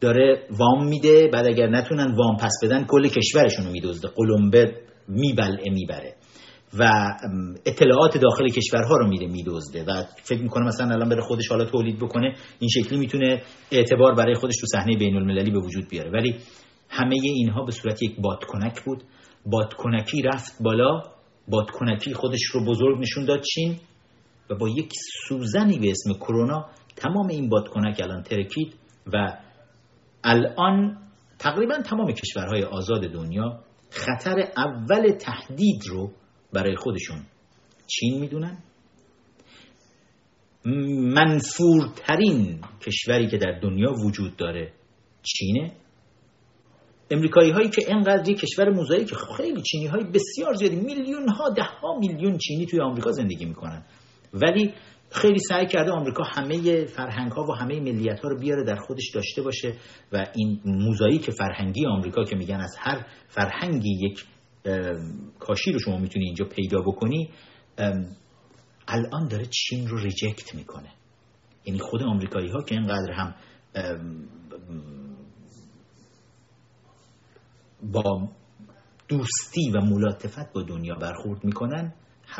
[0.00, 4.08] داره وام میده بعد اگر نتونن وام پس بدن کل کشورشون رو میدزده.
[4.08, 4.74] قلمبه
[5.08, 6.14] میبلعه می‌بره.
[6.78, 6.88] و
[7.66, 9.84] اطلاعات داخل کشورها رو میره میدزده.
[9.84, 14.34] و فکر می‌کنه مثلا الان بره خودش حالا تولید بکنه این شکلی می‌تونه اعتبار برای
[14.34, 16.10] خودش تو صحنه بین المللی به وجود بیاره.
[16.10, 16.36] ولی
[16.88, 19.02] همه اینها به صورت یک بادکنک بود.
[19.46, 21.02] بادکنکی رفت بالا.
[21.48, 23.76] بادکنکی خودش رو بزرگ نشون داد چین.
[24.54, 24.92] با یک
[25.28, 28.74] سوزنی به اسم کرونا تمام این بادکنک الان ترکید
[29.12, 29.36] و
[30.24, 30.98] الان
[31.38, 36.12] تقریبا تمام کشورهای آزاد دنیا خطر اول تهدید رو
[36.52, 37.26] برای خودشون
[37.86, 38.58] چین می‌دونن.
[41.14, 44.72] منفورترین کشوری که در دنیا وجود داره
[45.22, 45.72] چینه.
[47.10, 51.62] امریکایی هایی که انقدر کشور موزایی که خیلی چینی های بسیار زیادی میلیون ها ده
[51.62, 53.82] ها میلیون چینی توی آمریکا زندگی می‌کنن.
[54.32, 54.74] ولی
[55.10, 59.10] خیلی سعی کرده آمریکا همه فرهنگ ها و همه ملیت ها رو بیاره در خودش
[59.14, 59.74] داشته باشه
[60.12, 64.24] و این موزاییک فرهنگی آمریکا که میگن از هر فرهنگی یک
[65.38, 67.30] کاشی رو شما می‌تونی اینجا پیدا بکنی
[68.88, 70.92] الان داره چین رو ریجکت می‌کنه.
[71.64, 73.34] یعنی خود آمریکایی ها که اینقدر هم
[77.92, 78.28] با
[79.08, 81.94] دوستی و ملاتفت با دنیا برخورد می‌کنن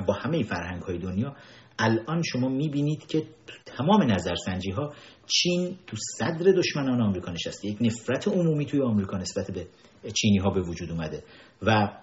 [0.07, 1.36] با همه فرهنگ های دنیا
[1.79, 3.27] الان شما می‌بینید که
[3.66, 4.93] تمام نظرسنجی ها
[5.27, 7.68] چین تو صدر دشمنان آمریکا نشسته.
[7.68, 9.66] یک نفرت عمومی توی آمریکا نسبت به
[10.12, 11.25] چینی ها به وجود اومده
[11.62, 11.99] و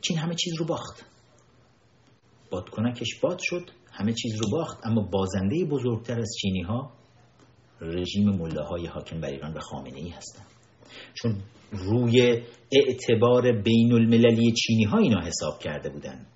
[0.00, 1.06] چین همه چیز رو باخت.
[2.50, 6.92] بادکنکش باد شد همه چیز رو باخت اما بازنده بزرگتر از چینی ها
[7.80, 10.44] رژیم ملاهای حاکم بر ایران و خامنه ای هستن.
[11.14, 11.36] چون
[11.72, 12.42] روی
[12.72, 16.26] اعتبار بین المللی چینی ها اینا حساب کرده بودن.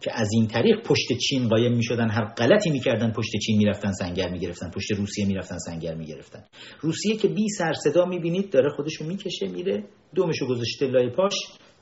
[0.00, 3.56] که از این طریق پشت چین قایم می شدن هر غلطی می کردن پشت چین
[3.56, 6.44] می رفتن سنگر می گرفتن پشت روسیه می رفتن سنگر می گرفتن
[6.80, 9.84] روسیه که بی سر صدا می بینید داره خودشو می کشه میره
[10.14, 11.34] دومشو گذاشته لای پاش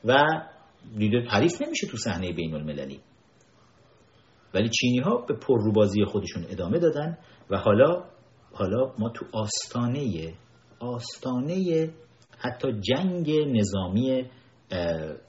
[0.04, 0.16] و
[0.98, 3.00] دیده حریف نمیشه تو صحنه بین المللی
[4.54, 7.18] ولی چینی ها به پرروبازی خودشون ادامه دادن
[7.50, 8.04] و حالا
[8.52, 10.34] حالا ما تو آستانه
[10.80, 11.88] آستانه
[12.38, 14.24] حتی جنگ نظامی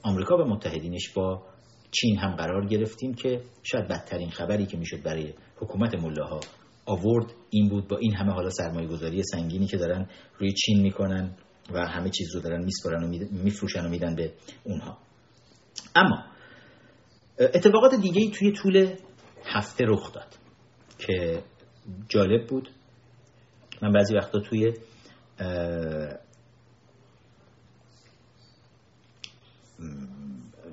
[0.02, 1.42] آمریکا و متحدینش با
[1.90, 6.40] چین هم قرار گرفتیم که شاید بدترین خبری که می‌شد برای حکومت ملاها
[6.86, 10.08] آورد این بود با این همه حالا سرمایه گذاری سنگینی که دارن
[10.38, 11.36] روی چین می‌کنن
[11.72, 14.32] و همه چیز رو دارن میسپرن و میفروشن و میدن به
[14.64, 14.98] اونها.
[15.96, 16.24] اما
[17.38, 18.94] اتفاقات دیگه توی طول
[19.44, 20.38] هفته رخ داد
[20.98, 21.42] که
[22.08, 22.70] جالب بود.
[23.82, 24.72] من بعضی وقتا توی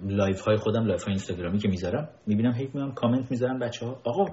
[0.10, 4.02] live های خودم live های اینستاگرامی که می‌ذارم می‌بینم هی میان کامنت می‌ذارن بچه ها
[4.04, 4.26] آقا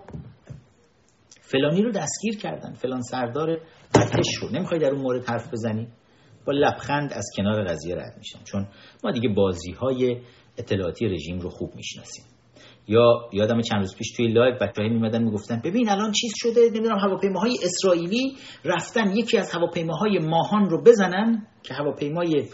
[1.41, 3.49] فلانی رو دستگیر کردن فلان سردار
[3.95, 4.49] ارتش رو.
[4.49, 5.89] نمی‌خوای در اون مورد حرف بزنی؟
[6.47, 8.38] با لبخند از کنار قضیه رد میشم.
[8.45, 8.68] چون
[9.05, 10.20] ما دیگه بازی های
[10.59, 12.25] اطلاعاتی رژیم رو خوب می‌شناسیم.
[12.89, 16.99] یا یادم چند روز پیش توی live بچه‌ها میومدن می‌گفتن ببین الان چیز شده نمی‌دونم
[16.99, 22.49] هواپیماهای اسرائیلی رفتن یکی از هواپیماهای ماهان رو بزنن که هواپیمای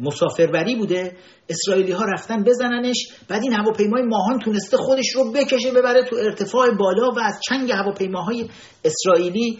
[0.00, 1.16] مسافربری بوده
[1.48, 2.96] اسرائیلی ها رفتن بزننش
[3.28, 7.70] بعد این هواپیمای ماهان تونسته خودش رو بکشه ببره تو ارتفاع بالا و از چنگ
[7.70, 8.48] هواپیماهای
[8.84, 9.58] اسرائیلی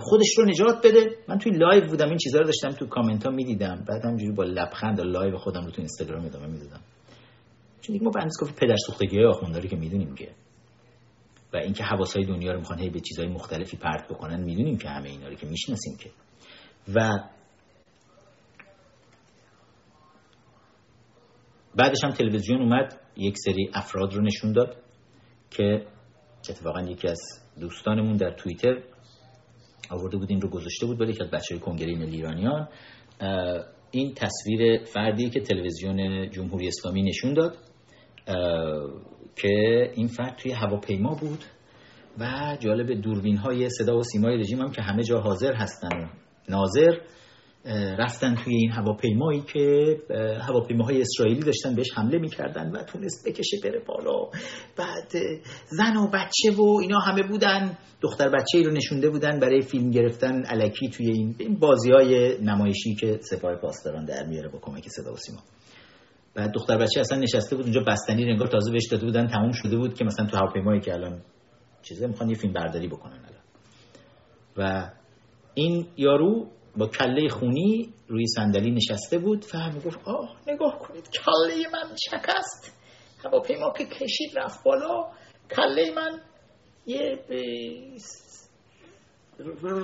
[0.00, 1.16] خودش رو نجات بده.
[1.28, 3.84] من توی live بودم این چیزها رو داشتم تو کامنت ها می‌دیدم.
[3.88, 6.80] بعد همینجوری با لبخند و live خودم رو تو اینستاگرام ادامه می‌دادم.
[7.80, 10.28] چون دیگه ما به کافی پدر سوختگی های آخونداری که می‌دونیم که.
[11.52, 15.08] و اینکه حواسای دنیا رو می‌خوان هی به چیزهای مختلفی پرت بکنن می‌دونیم که همه
[15.08, 16.10] اینا رو که می‌شناسیم که.
[16.94, 17.10] و
[21.76, 24.76] بعدش هم تلویزیون اومد یک سری افراد رو نشون داد
[25.50, 25.86] که
[26.50, 27.20] اتفاقا یکی از
[27.60, 28.82] دوستانمون در توییتر
[29.90, 32.68] آورده بود این رو گذاشته بود برای که بچه کنگره ملی ایرانیان.
[33.90, 37.56] این تصویر فردی که تلویزیون جمهوری اسلامی نشون داد
[39.36, 41.44] که این فرد توی هواپیما بود
[42.18, 46.10] و جالب دوربین های صدا و سیمای رژیم هم که همه جا حاضر هستن
[46.48, 46.98] ناظر.
[47.98, 49.96] رفتن توی این هواپیمایی که
[50.40, 54.30] هواپیماهای اسرائیلی داشتن بهش حمله می‌کردن و تونست بکشه بره بالا.
[54.76, 55.12] بعد
[55.68, 57.78] زن و بچه و اینا همه بودن.
[58.00, 62.94] دختر بچه ای رو نشونده بودن برای فیلم گرفتن علکی توی این, بازی های نمایشی
[62.94, 65.40] که سپاه پاسداران در میاره با کمک صدا و سیما.
[66.34, 69.76] بعد دختر بچه اصلا نشسته بود اونجا بستنی رنگار تازه بهش داده بودن تموم شده
[69.76, 71.22] بود که مثلا تو هواپیمایی که الان
[71.82, 73.42] چیزه می‌خوان یه فیلم برداری بکنن الان.
[74.56, 74.90] و
[75.54, 76.46] این یارو
[76.76, 82.76] با کله خونی روی صندلی نشسته بود و گفت آه نگاه کنید کله من شکست.
[83.24, 85.12] هواپیما که کشید رفت بالا.
[85.56, 86.20] کله من
[86.86, 87.24] یه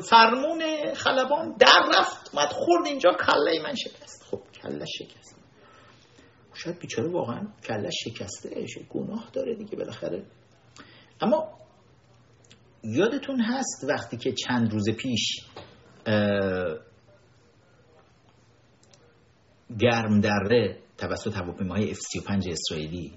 [0.02, 0.62] فرمون
[0.94, 4.24] خلبان در رفت مد خورد اینجا کله من شکست.
[4.30, 5.38] خب کله شکست.
[6.54, 10.24] شاید بیچاره واقعا کله شکسته گناه داره دیگه بالاخره.
[11.20, 11.58] اما
[12.84, 15.46] یادتون هست وقتی که چند روز پیش
[19.78, 23.12] گرم دره توسط هواپیماهای F-35 اسرائیلی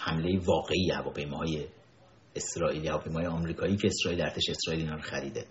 [0.00, 1.66] حمله واقعی هواپیماهای
[2.36, 5.46] اسرائیلی هواپیماهای آمریکایی که اسرائیل ارتش اسرائیل اینا رو خریده.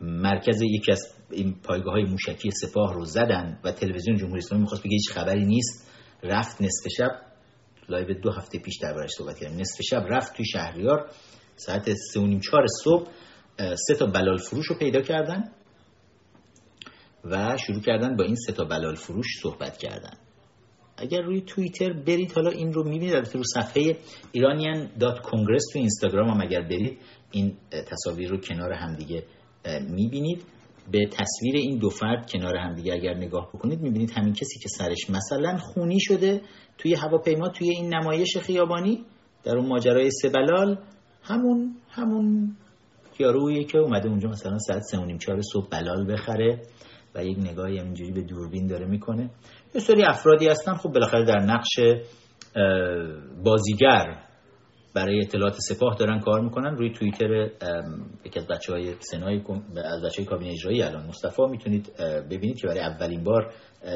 [0.00, 4.82] مرکز یکی از این پایگاه های موشکی سپاه رو زدن و تلویزیون جمهوری اسلامی می‌خواست
[4.82, 5.90] بگه هیچ خبری نیست.
[6.22, 7.10] رفت نصف شب
[7.88, 9.60] live دو هفته پیش دربارش صحبت کردیم.
[9.60, 11.10] نصف شب رفت توی شهریار
[11.56, 13.10] ساعت سه و نیم چهار صبح.
[13.58, 15.52] سه تا بلال فروش رو پیدا کردن
[17.24, 20.14] و شروع کردن با این سه تا بلال فروش صحبت کردن.
[20.96, 23.96] اگر روی توییتر برید حالا این رو می‌بینید البته رو صفحه
[24.36, 26.98] iranian.congress تو اینستاگرام هم اگر برید
[27.30, 29.24] این تصاویر رو کنار همدیگه
[29.88, 30.44] می‌بینید.
[30.90, 35.10] به تصویر این دو فرد کنار همدیگه اگر نگاه بکنید می‌بینید همین کسی که سرش
[35.10, 36.42] مثلا خونی شده
[36.78, 39.04] توی هواپیما توی این نمایش خیابانی
[39.44, 40.78] در اون ماجرای سبلال
[41.22, 42.56] همون همون
[43.20, 46.62] یارویی که اومده اونجا مثلا ساعت سه و نیم چهار صبح بلال بخره
[47.14, 49.30] و یک نگاهی اینجوری به دوربین داره می‌کنه.
[49.74, 50.74] یه سری افرادی هستن.
[50.74, 51.80] خب بالاخره در نقش
[53.44, 54.22] بازیگر
[54.94, 56.76] برای اطلاعات سپاه دارن کار می‌کنن.
[56.76, 57.50] روی توییتر
[58.24, 59.42] یکی از بچه های سنای
[59.76, 61.92] از بچه های کابینه اجرایی الان مصطفی می‌تونید
[62.30, 63.52] ببینید که برای اولین بار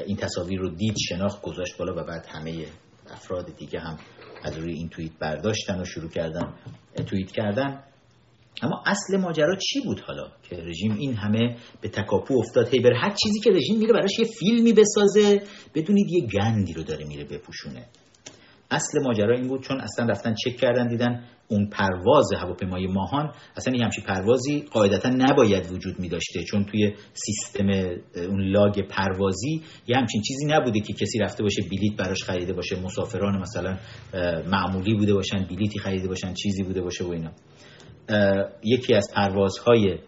[0.06, 2.64] این تصاویر رو دید شناخت گذاشت بالا و بعد همه
[3.10, 3.96] افراد دیگه هم
[4.44, 6.54] از روی این توییت برداشتن و شروع کردن
[7.06, 7.82] توییت کردن.
[8.62, 13.14] اما اصل ماجرا چی بود حالا؟ که رژیم این همه به تکاپو افتاد هی هر
[13.22, 15.42] چیزی که رژیم میره براش یه فیلمی بسازه
[15.74, 17.86] بدونید یه گندی رو داره میره بپوشونه.
[18.70, 23.76] اصل ماجرا این بود چون اصلا رفتن چک کردن دیدن اون پرواز هواپیمای ماهان اصلا
[23.76, 27.68] یه همچین پروازی قاعدتا نباید وجود می داشته چون توی سیستم
[28.14, 32.80] اون لاگ پروازی یه همچین چیزی نبوده که کسی رفته باشه بلیت براش خریده باشه
[32.80, 33.78] مسافران مثلا
[34.50, 37.30] معمولی بوده باشن بلیتی خریده باشن چیزی بوده باشه و اینا.
[38.62, 39.98] یکی از پروازهای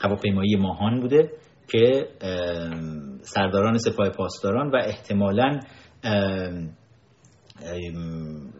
[0.00, 1.30] هواپیمایی ماهان بوده
[1.68, 2.08] که
[3.22, 5.60] سرداران سپاه پاسداران و احتمالا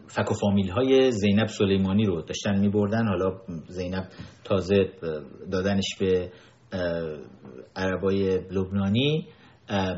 [0.07, 4.07] فک و فامیل های زینب سلیمانی رو داشتن می بردن حالا زینب
[4.43, 4.75] تازه
[5.51, 6.31] دادنش به
[7.75, 9.27] عربای لبنانی.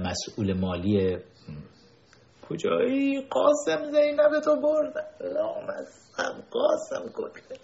[0.05, 1.17] مسئول مالی
[2.49, 5.01] کجایی؟ قاسم زینب تو بردن
[6.51, 7.57] قاسم کتله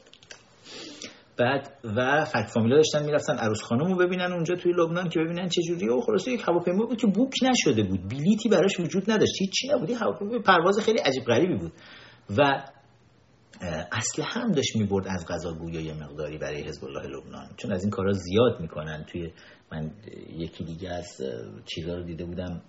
[1.41, 5.47] بعد و فک فامیلا داشتن می‌رفتن عروس خانم رو ببینن اونجا توی لبنان که ببینن
[5.47, 5.91] چه جوریه.
[5.91, 8.09] و خلاصه یک هواپیما بود که بوک نشده بود.
[8.09, 9.33] بلیتی براش وجود نداشت.
[9.39, 9.89] هیچی نبود.
[9.89, 11.71] هواپیما پرواز خیلی عجیب غریبی بود.
[12.37, 12.63] و
[13.91, 17.49] اصل هم داشت می‌برد از غذا یه مقداری برای حزب الله لبنان.
[17.57, 19.05] چون از این کارا زیاد می‌کنن.
[19.11, 19.31] توی
[19.71, 19.91] من
[20.37, 21.21] یکی دیگه از
[21.65, 22.61] چیزا رو دیده بودم.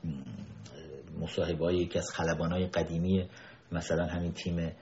[1.20, 3.28] مصاحبه یکی از خلبانای قدیمی
[3.72, 4.72] مثلا همین تیم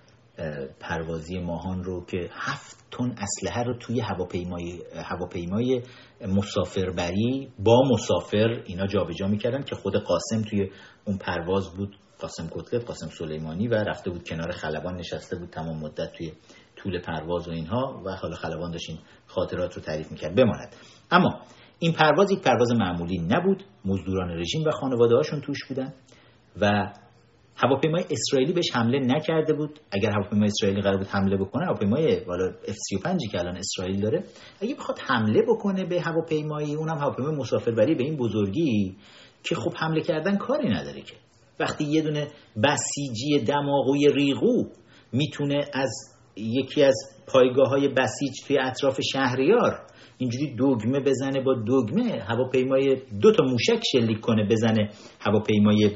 [0.80, 5.82] پروازی ماهان رو که هفت تن اسلحه رو توی هواپیمای هواپیمای
[6.28, 10.70] مسافربری با مسافر اینا جابجا می‌کردن که خود قاسم توی
[11.04, 11.96] اون پرواز بود.
[12.20, 16.32] قاسم کتلت قاسم سلیمانی و رفته بود کنار خلبان نشسته بود تمام مدت توی
[16.76, 18.90] طول پرواز و اینها و حالا خلبان داشت
[19.26, 20.76] خاطرات رو تعریف می‌کرد بماند.
[21.10, 21.40] اما
[21.78, 23.64] این پرواز یک پرواز معمولی نبود.
[23.84, 25.94] مزدوران رژیم و خانواده هاشون توش بودن
[26.60, 26.92] و
[27.64, 29.80] هواپیمای اسرائیلی بهش حمله نکرده بود.
[29.92, 34.24] اگر هواپیمای اسرائیلی قرار بود حمله بکنه هواپیمای والا F35 که الان اسرائیل داره
[34.60, 38.96] اگه بخواد حمله بکنه به هواپیمایی اونم هواپیمای مسافربری به این بزرگی
[39.44, 41.14] که خب حمله کردن کاری نداره که.
[41.60, 42.28] وقتی یه دونه
[42.64, 44.64] بسیجی دماغوی ریغو
[45.12, 45.90] می‌تونه از
[46.36, 46.94] یکی از
[47.26, 49.80] پایگاه های بسیج توی اطراف شهریار
[50.18, 54.90] اینجوری دگمه بزنه با دگمه هواپیمای دو تا موشک شلیک کنه بزنه
[55.20, 55.90] هواپیمای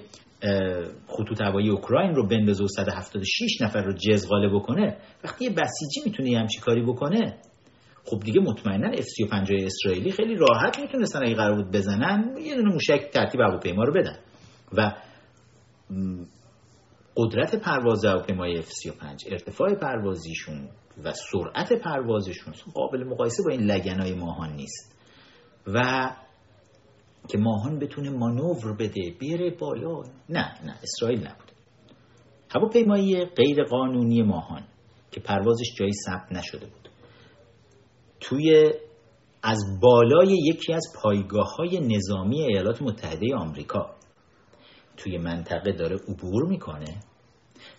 [1.09, 6.31] خطوط هوایی اوکراین رو بندازه و 176 نفر رو جزغاله بکنه وقتی یه بسیجی می‌تونه
[6.31, 7.39] یه همچی کاری بکنه
[8.05, 12.73] خب دیگه مطمئنا اف 35 اسرائیلی خیلی راحت می‌تونستن اگه قرار بود بزنن یه دونه
[12.73, 14.17] موشک ترتیب هواپیما رو بدن.
[14.73, 14.93] و
[17.17, 20.69] قدرت پرواز هواپیمای F35 ارتفاع پروازیشون
[21.05, 24.95] و سرعت پروازشون قابل مقایسه با این لگنای ماهان نیست.
[25.67, 26.11] و
[27.29, 30.03] که ماهان بتونه مانور بده بیره بالا.
[30.29, 31.53] نه نه اسرائیل نبود
[32.55, 34.63] هواپیمایی غیر قانونی ماهان
[35.11, 36.89] که پروازش جایی ثبت نشده بود.
[38.21, 38.73] توی
[39.43, 43.95] از بالای یکی از پایگاه های نظامی ایالات متحده آمریکا.
[44.97, 47.01] توی منطقه داره عبور می‌کنه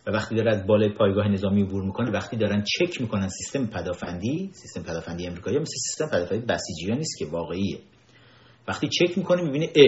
[0.08, 4.50] و وقتی داره از بالای پایگاه نظامی عبور می‌کنه وقتی دارن چک می‌کنن سیستم پدافندی
[4.54, 7.80] سیستم پدافندی امریکایی مثل سیستم پدافندی بسیجی نیست که واقعیه.
[8.68, 9.84] وقتی چک می‌کنه می‌بینه ا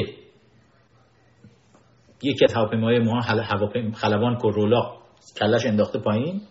[2.24, 4.98] یکی از هواپیماهای ما هواپیما خلبان کرولا
[5.40, 6.42] کلش انداخته پایین.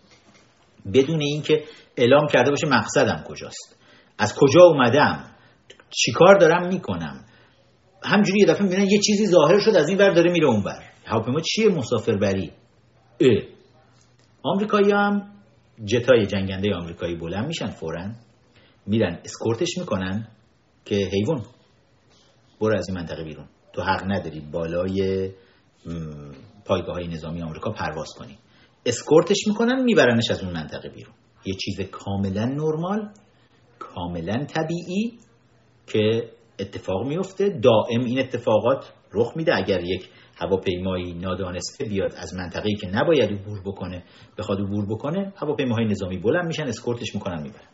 [0.95, 1.65] بدون اینکه
[1.97, 3.79] اعلام کرده باشه مقصدم کجاست.
[4.19, 5.25] از کجا اومدم؟
[5.91, 7.25] چیکار دارم می‌کنم؟
[8.05, 10.83] همجوری یه دفعه می‌بینن یه چیزی ظاهر شد از این ور داره میره اون ور.
[11.07, 12.53] هواپیما چیه مسافربری؟
[13.21, 13.43] اه.
[14.43, 15.33] آمریکایی هم
[15.85, 18.11] جتای جنگنده آمریکایی بلند میشن فورا.
[18.87, 20.29] میرن اسکورتش می‌کنن
[20.85, 21.45] که حیوان.
[22.61, 23.47] برو از این منطقه بیرون.
[23.73, 25.31] تو حق نداری بالای
[26.65, 28.39] پایگاه های نظامی آمریکا پرواز کنی.
[28.87, 31.15] اسکورتش می‌کنن میبرنش از اون منطقه بیرون.
[31.45, 33.11] یه چیز کاملا نرمال
[33.79, 35.19] کاملا طبیعی
[35.87, 39.57] که اتفاق میفته دائم این اتفاقات رخ میده.
[39.57, 44.05] اگر یک هواپیمایی نادانسته بیاد از منطقه‌ای که نباید عبور بکنه
[44.39, 47.69] بخواد عبور بکنه هواپیماهای نظامی بلند میشن اسکورتش می‌کنن می‌برن.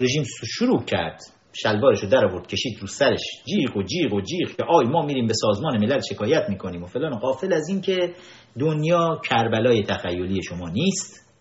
[0.00, 1.20] رژیم شروع کرد
[1.62, 3.20] شلوارش رو در آورد کشید رو سرش.
[3.46, 6.86] جیغ و جیغ و جیغ که آی ما میریم به سازمان ملل شکایت می‌کنیم و
[6.86, 7.18] فلان.
[7.18, 8.14] قافل از این که
[8.58, 11.32] دنیا کربلای تخیلی شما نیست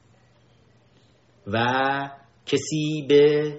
[1.48, 1.58] و
[2.46, 3.54] کسی به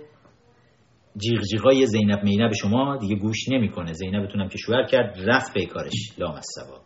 [1.16, 3.92] جیغ جیغای زینب مینب شما دیگه گوش نمی‌کنه.
[3.92, 5.92] زینبتونم که شوهر کرد رفت به کارش.
[6.18, 6.80] لام از سوا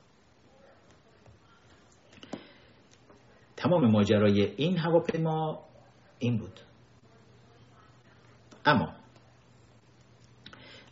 [3.57, 5.59] تمام ماجرای این هواپیما
[6.19, 6.61] این بود.
[8.65, 9.00] اما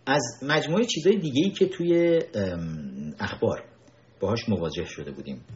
[0.08, 2.20] از مجموعه چیزهای دیگه ای که توی
[3.20, 3.64] اخبار
[4.20, 5.46] باهاش مواجه شده بودیم.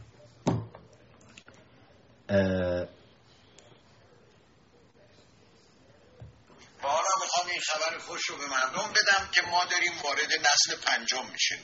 [6.81, 11.27] حالا می‌خوام این خبر خوش رو به مردم بدم که ما داریم وارد نسل پنجم
[11.33, 11.59] میشیم.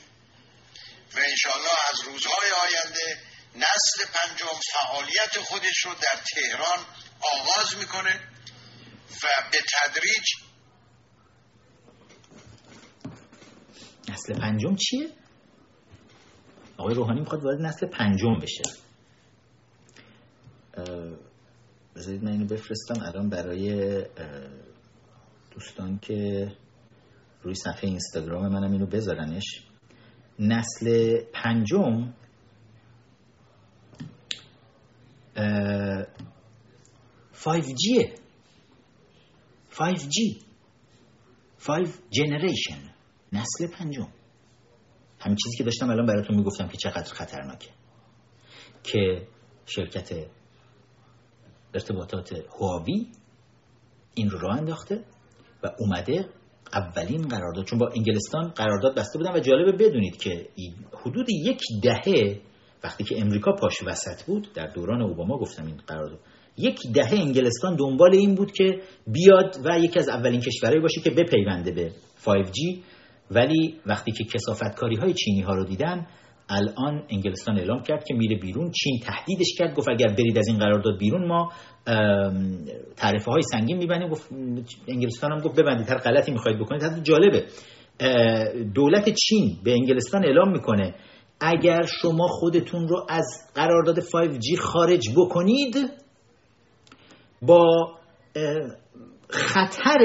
[1.15, 3.17] و انشاءالله از روزهای آینده
[3.55, 6.85] نسل پنجم فعالیت خودش رو در تهران
[7.33, 8.19] آغاز می‌کنه
[9.23, 10.48] و به تدریج
[14.19, 15.09] نسل پنجم چیه؟
[16.77, 18.63] آقای روحانی می‌خواد وارد نسل پنجم بشه.
[21.95, 23.01] بذارید من اینو بفرستم.
[23.01, 24.05] الان برای
[25.51, 26.47] دوستان که
[27.43, 29.65] روی صفحه اینستاگرام منم اینو بذارنش.
[30.39, 32.13] نسل پنجم
[37.33, 38.09] 5G
[39.71, 40.43] 5G
[41.67, 42.98] 5 generation
[43.33, 44.07] نسل پنجم.
[45.19, 47.69] همین چیزی که داشتم الان براتون می‌گفتم که چقدر خطرناکه.
[48.83, 49.27] که
[49.65, 50.27] شرکت
[51.73, 53.07] ارتباطات هواوی
[54.13, 55.03] این رو راه انداخته
[55.63, 56.29] و اومده
[56.73, 60.49] اولین قرارداد چون با انگلستان قرارداد بسته بودن و جالبه بدونید که
[60.93, 62.41] حدود یک دهه
[62.83, 66.19] وقتی که امریکا پاش وسط بود در دوران اوباما گفتم این قرارداد
[66.57, 71.09] یک دهه انگلستان دنبال این بود که بیاد و یکی از اولین کشورهایی باشه که
[71.09, 71.91] بپیونده به
[72.25, 72.79] 5G
[73.31, 76.07] ولی وقتی که کسافتکاری های چینی ها رو دیدن
[76.49, 78.71] الان انگلستان اعلام کرد که میره بیرون.
[78.71, 81.51] چین تهدیدش کرد گفت اگر برید از این قرارداد بیرون ما
[82.97, 84.09] تعرفه های سنگین میبندیم.
[84.09, 84.29] گفت
[84.87, 86.83] انگلستان هم گفت ببندید هر غلطی می‌خواید بکنید.
[86.83, 87.45] حتی جالبه
[88.75, 90.95] دولت چین به انگلستان اعلام می‌کنه
[91.41, 93.25] اگر شما خودتون رو از
[93.55, 95.75] قرارداد 5G خارج بکنید
[97.41, 97.95] با
[99.29, 99.97] خطر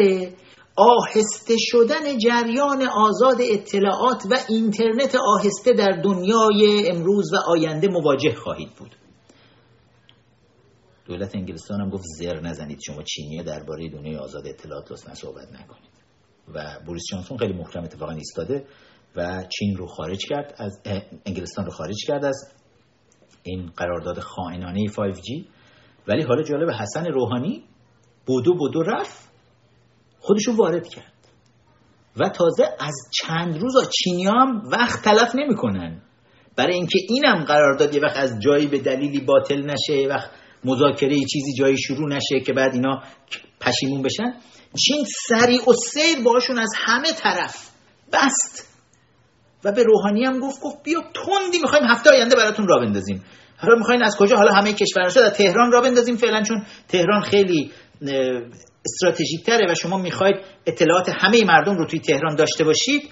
[0.77, 8.71] آهسته شدن جریان آزاد اطلاعات و اینترنت آهسته در دنیای امروز و آینده مواجه خواهید
[8.79, 8.97] بود.
[11.07, 15.95] دولت انگلستان هم گفت زر نزنید شما چینی درباره دنیای آزاد اطلاعات لطفا صحبت نکنید.
[16.55, 18.67] و بوریس جانسون خیلی محکم اتفاقا ایستاده
[19.17, 20.81] و چین رو خارج کرد از
[21.27, 22.53] انگلستان رو خارج کرد از
[23.43, 25.47] این قرارداد خائنانه 5G
[26.09, 27.65] ولی حالا جالب حسن روحانی
[28.27, 29.24] بودو بودو رفت.
[30.25, 31.13] خودشو وارد کرد.
[32.17, 36.03] و تازه از چند روز چینی هم وقت تلف نمی‌کنن.
[36.57, 40.31] برای اینکه اینم قرارداد یه وقت از جایی به دلیلی باطل نشه یه وقت
[40.65, 43.03] مذاکره چیزی جایی شروع نشه که بعد اینا
[43.61, 44.35] پشیمون بشن.
[44.85, 47.71] چین سریع و سیر باشون از همه طرف
[48.13, 48.79] بست.
[49.65, 53.25] و به روحانی هم گفت گفت بیا تندی می‌خوایم هفته آینده براتون را بندازیم.
[53.57, 57.73] حالا می‌خواین از کجا؟ حالا همه کشورها شد تهران را بندازیم فعلا چون تهران خیلی
[58.85, 60.37] استراتژیک تره و شما می‌خواید
[60.67, 63.11] اطلاعات همه مردم رو توی تهران داشته باشید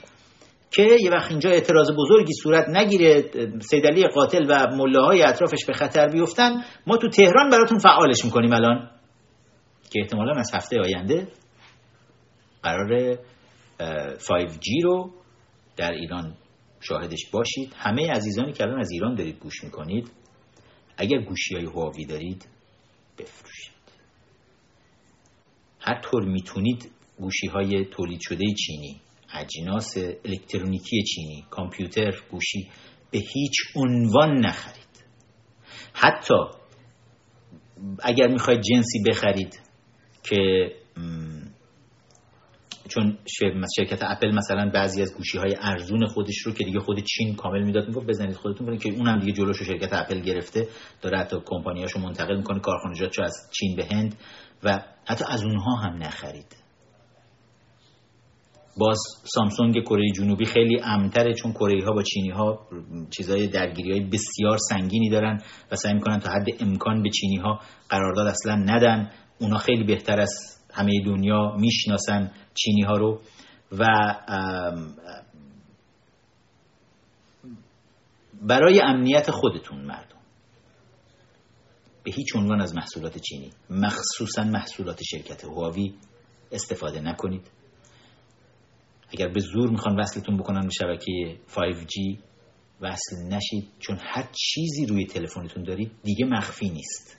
[0.70, 3.30] که یه وقت اینجا اعتراض بزرگی صورت نگیره
[3.60, 6.64] سیدلی قاتل و مله اطرافش به خطر بیفتن.
[6.86, 8.90] ما تو تهران براتون فعالش می‌کنیم الان.
[9.90, 11.28] که احتمالا از هفته آینده
[12.62, 13.18] قرار
[14.18, 15.10] 5G رو
[15.76, 16.36] در ایران
[16.80, 17.72] شاهدش باشید.
[17.76, 20.10] همه عزیزانی که الان از ایران دارید گوش می‌کنید
[20.96, 22.48] اگر گوشی های هواوی دارید
[23.18, 23.72] بفروشید.
[25.82, 29.00] هر طور می‌تونید گوشی های تولید شده چینی
[29.34, 32.70] اجناس الکترونیکی چینی کامپیوتر گوشی
[33.10, 35.04] به هیچ عنوان نخرید.
[35.92, 36.34] حتی
[38.02, 39.60] اگر می‌خواید جنسی بخرید
[40.24, 40.70] که
[42.88, 43.18] چون
[43.76, 47.62] شرکت اپل مثلا بعضی از گوشی های ارزون خودش رو که دیگه خود چین کامل
[47.62, 50.68] می‌داد می‌گفت بزنید خودتون کنید که اونم دیگه جلوش شرکت اپل گرفته
[51.02, 54.16] داره حتی کمپانیاشو منتقل می‌کنه کارخانجاتشو از چین به هند
[54.62, 56.56] و حتی از اونها هم نخرید.
[58.76, 62.68] باز سامسونگ کره جنوبی خیلی امتره چون کره ها با چینی ها
[63.10, 65.40] چیزای درگیری های بسیار سنگینی دارن
[65.72, 69.10] و سعی می‌کنن تا حد امکان به چینی ها قرارداد اصلا ندن.
[69.40, 70.30] اونا خیلی بهتر از
[70.74, 73.20] همه دنیا می‌شناسن چینی ها رو
[73.78, 73.86] و
[78.42, 80.11] برای امنیت خودتون مردم
[82.04, 85.94] به هیچ عنوان از محصولات چینی مخصوصا محصولات شرکت هواوی
[86.52, 87.50] استفاده نکنید.
[89.08, 92.18] اگر به زور می‌خوان وصلتون بکنن به شبکه 5G
[92.80, 97.18] وصل نشید چون هر چیزی روی تلفنتون دارید دیگه مخفی نیست.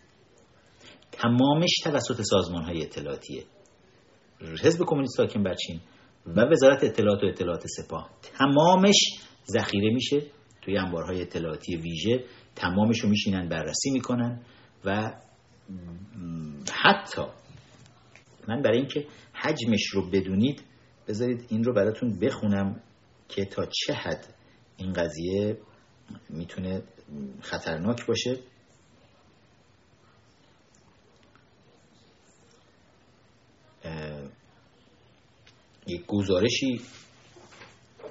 [1.11, 3.43] تمامش توسط سازمان های اطلاعاتیه.
[4.63, 5.79] حزب کمونیست حاکم بر چین
[6.25, 8.09] و وزارت اطلاعات و اطلاعات سپاه.
[8.21, 8.95] تمامش
[9.51, 10.21] ذخیره میشه.
[10.61, 12.23] توی انبارهای اطلاعاتی ویژه
[12.55, 14.41] تمامش رو میشینن بررسی می‌کنن.
[14.86, 15.13] و
[16.84, 17.21] حتی
[18.47, 20.63] من برای اینکه حجمش رو بدونید
[21.07, 22.81] بذارید این رو براتون بخونم
[23.29, 24.34] که تا چه حد
[24.77, 25.57] این قضیه
[26.29, 26.84] می‌تونه
[27.41, 28.39] خطرناک باشه.
[35.88, 36.81] یک گزارشی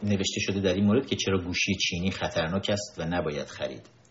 [0.02, 4.01] نوشته شده در این مورد که چرا گوشی چینی خطرناک است و نباید خرید.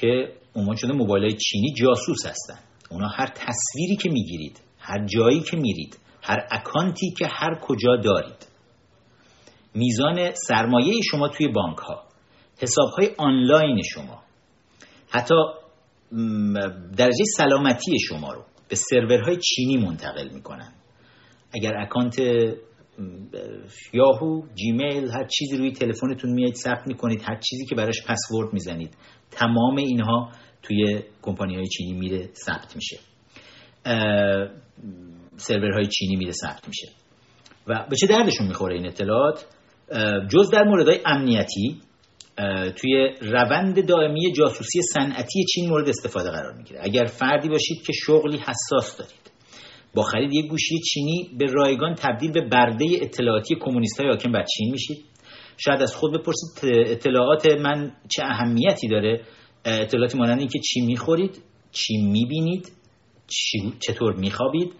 [0.00, 2.58] که عنوان شده موبایل های چینی جاسوس هستن.
[2.90, 8.46] اونا هر تصویری که می‌گیرید هر جایی که میرید هر اکانتی که هر کجا دارید.
[9.74, 12.04] میزان سرمایه شما توی بانک ها
[12.58, 14.22] حساب های آنلاین شما
[15.10, 15.34] حتی
[16.96, 20.72] درجه سلامتی شما رو به سرورهای چینی منتقل می‌کنن.
[21.54, 22.18] اگر اکانت
[23.92, 28.96] یاهو جیمیل هر چیزی روی تلفنتون میاد ثبت می‌کنید هر چیزی که براش پسورد می‌زنید
[29.30, 30.32] تمام اینها
[30.62, 32.98] توی کمپانی های چینی میره ثبت میشه.
[35.36, 36.88] سرورهای چینی میره ثبت میشه.
[37.66, 39.46] و به چه دردشون می‌خوره این اطلاعات؟
[40.30, 41.80] جز در موردهای امنیتی
[42.76, 46.80] توی روند دائمی جاسوسی صنعتی چین مورد استفاده قرار می‌گیره.
[46.82, 49.30] اگر فردی باشید که شغلی حساس دارید.
[49.94, 54.44] با خرید یک گوشی چینی به رایگان تبدیل به برده اطلاعاتی کمونیست های حاکم بر
[54.56, 55.04] چین میشید.
[55.58, 59.20] شاید از خود بپرسید اطلاعات من چه اهمیتی داره؟
[59.64, 62.72] اطلاعاتی مانند که چی می‌خورید چی می‌بینید
[63.80, 64.72] چطور میخوابید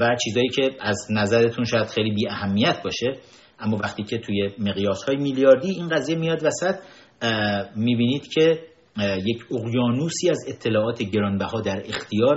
[0.00, 3.18] و چیزایی که از نظرتون شاید خیلی بی اهمیت باشه.
[3.58, 6.74] اما وقتی که توی مقیاس های میلیاردی این قضیه میاد وسط
[7.76, 8.58] می‌بینید که
[9.26, 12.36] یک اقیانوسی از اطلاعات گرانبها در اختیار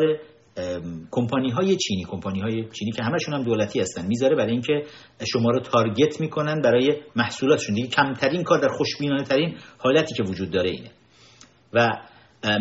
[1.12, 4.84] کمپانی های چینی کمپانی های چینی که همشون هم دولتی هستن می‌ذاره برای اینکه
[5.32, 7.76] شما رو تارگت می‌کنن برای محصولاتشون.
[7.76, 10.92] دیگه کمترین کار در خوشبینانه ترین حالتی که وجود داره اینه.
[11.74, 11.90] و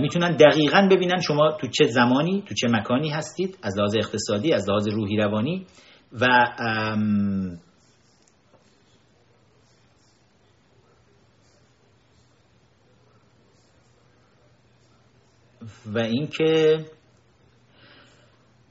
[0.00, 4.68] می‌تونن دقیقا ببینن شما تو چه زمانی تو چه مکانی هستید از لحاظ اقتصادی از
[4.68, 5.66] لحاظ روحی روانی.
[6.12, 6.26] و
[15.94, 16.78] و اینکه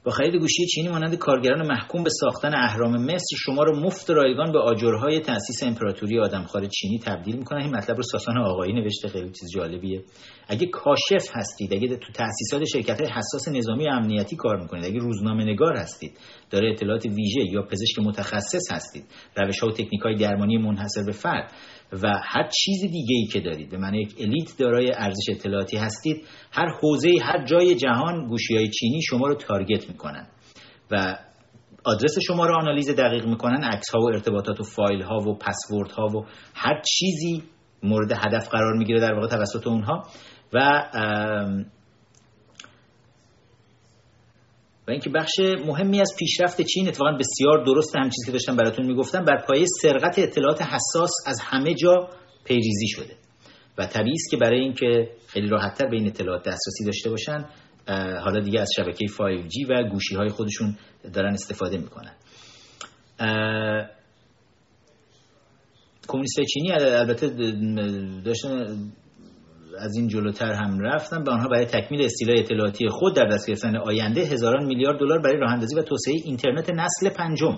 [0.03, 4.51] با خرید گوشی چینی مانند کارگران محکوم به ساختن اهرام مصر شما رو مفت رایگان
[4.51, 9.29] به آجرهای تأسیس امپراتوری آدمخوار چینی تبدیل می‌کنن این مطلب رو ساسان آقایی نوشته خیلی
[9.29, 10.03] چیز جالبیه.
[10.47, 14.99] اگه کاشف هستید اگه تو تأسیسات شرکت های حساس نظامی و امنیتی کار می‌کنید اگه
[14.99, 16.17] روزنامه نگار هستید
[16.49, 19.03] داره اطلاعات ویژه یا پزشک متخصص هستید
[19.37, 21.51] روش ها و تکنیک های درمانی منحصر به فرد
[22.03, 23.69] و هر چیز دیگه ای که دارید.
[23.69, 26.27] به معنی یک الیت دارای ارزش اطلاعاتی هستید.
[26.51, 30.27] هر حوزه هر جای جهان گوشی های چینی شما رو تارگت می‌کنن.
[30.91, 31.17] و
[31.85, 35.91] آدرس شما رو آنالیز دقیق می‌کنن عکس ها و ارتباطات و فایل ها و پسورد
[35.91, 37.43] ها و هر چیزی
[37.83, 40.07] مورد هدف قرار می‌گیره در واقع توسط اونها.
[40.53, 40.83] و
[44.87, 45.31] و اینکه بخش
[45.65, 49.65] مهمی از پیشرفت چین اتفاقا بسیار درست هم چیزی که داشتم براتون می‌گفتم بر پایه
[49.81, 52.09] سرقت اطلاعات حساس از همه جا
[52.45, 53.15] پیریزی شده.
[53.77, 57.45] و طبیعی است که برای اینکه خیلی راحتتر به این اطلاعات دسترسی داشته باشن
[58.23, 60.77] حالا دیگه از شبکه 5G و گوشی های خودشون
[61.13, 62.15] دارن استفاده می‌کنن.
[66.07, 67.27] کمونیست چینی البته
[68.25, 68.91] داشتن
[69.79, 73.75] از این جلوتر هم رفتن به آنها برای تکمیل استیلای اطلاعاتی خود در دست گرفتن
[73.75, 77.57] آینده هزاران میلیارد دلار برای راه و توسعه اینترنت نسل پنجم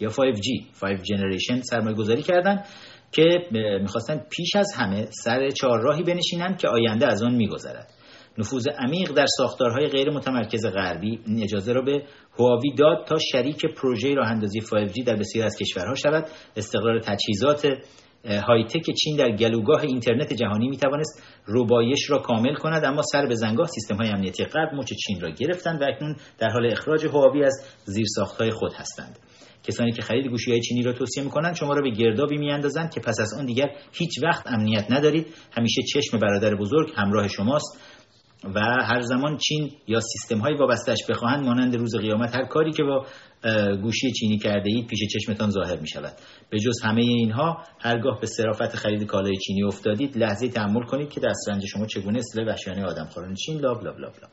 [0.00, 2.62] یا 5G 5 جنریشن سرمایه گذاری کردن
[3.12, 3.24] که
[3.82, 7.90] می‌خواستن پیش از همه سر چهارراهی بنشینند که آینده از آن میگذرد.
[8.38, 12.02] نفوذ عمیق در ساختارهای غیر متمرکز غربی این اجازه را به
[12.38, 16.26] هواوی داد تا شریک پروژه راه اندازی 5G در بسیاری از کشورها شود.
[16.56, 17.66] استقرار تجهیزات
[18.24, 23.26] های تک چین در گلوگاه اینترنت جهانی می توانست ربایش را کامل کند اما سر
[23.26, 27.06] به زنگاه سیستم های امنیتی غرب مچ چین را گرفتند و اکنون در حال اخراج
[27.06, 29.18] هواوی از زیرساخت های خود هستند.
[29.62, 33.00] کسانی که خرید گوشی های چینی را توصیه می‌کنند شما را به گردابی میاندازند که
[33.00, 35.26] پس از آن دیگر هیچ وقت امنیت ندارید.
[35.52, 37.80] همیشه چشم برادر بزرگ همراه شماست.
[38.44, 42.82] و هر زمان چین یا سیستم های وابستش بخواهند مانند روز قیامت هر کاری که
[42.82, 43.06] با
[43.82, 46.12] گوشی چینی کرده اید پیش چشمتان ظاهر می شود
[46.50, 51.20] به جز همه اینها هرگاه به صرافت خرید کالای چینی افتادید لحظه تحمل کنید که
[51.20, 54.30] دسترنج شما چگونه اصطلاح وحشیانه آدم خوران چین لاب لاب لاب لاب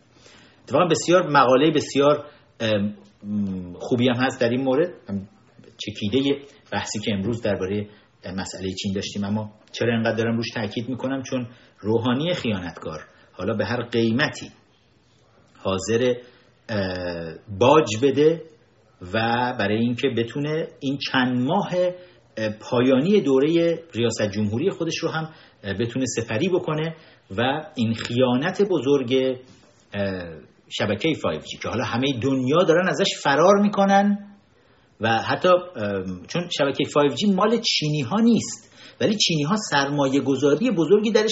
[0.63, 2.25] اتفاقا بسیار مقاله بسیار
[3.79, 4.89] خوبی هم هست در این مورد.
[5.77, 6.39] چکیده
[6.71, 7.89] بحثی که امروز درباره
[8.35, 11.47] مسئله چین داشتیم اما چرا انقدر دارم روش تاکید می‌کنم؟ چون
[11.79, 12.99] روحانی خیانتکار
[13.38, 14.51] حالا به هر قیمتی
[15.57, 16.14] حاضر
[17.59, 18.41] باج بده
[19.14, 19.14] و
[19.59, 21.69] برای اینکه بتونه این چند ماه
[22.59, 25.30] پایانی دوره ریاست جمهوری خودش رو هم
[25.80, 26.95] بتونه سفری بکنه
[27.38, 27.41] و
[27.76, 29.38] این خیانت بزرگ
[30.69, 34.18] شبکه 5G که حالا همه دنیا دارن ازش فرار می‌کنن
[35.01, 35.49] و حتی
[36.27, 38.68] چون شبکه 5G مال چینی ها نیست
[39.01, 41.26] ولی چینی ها سرمایه گذاری بزرگی درش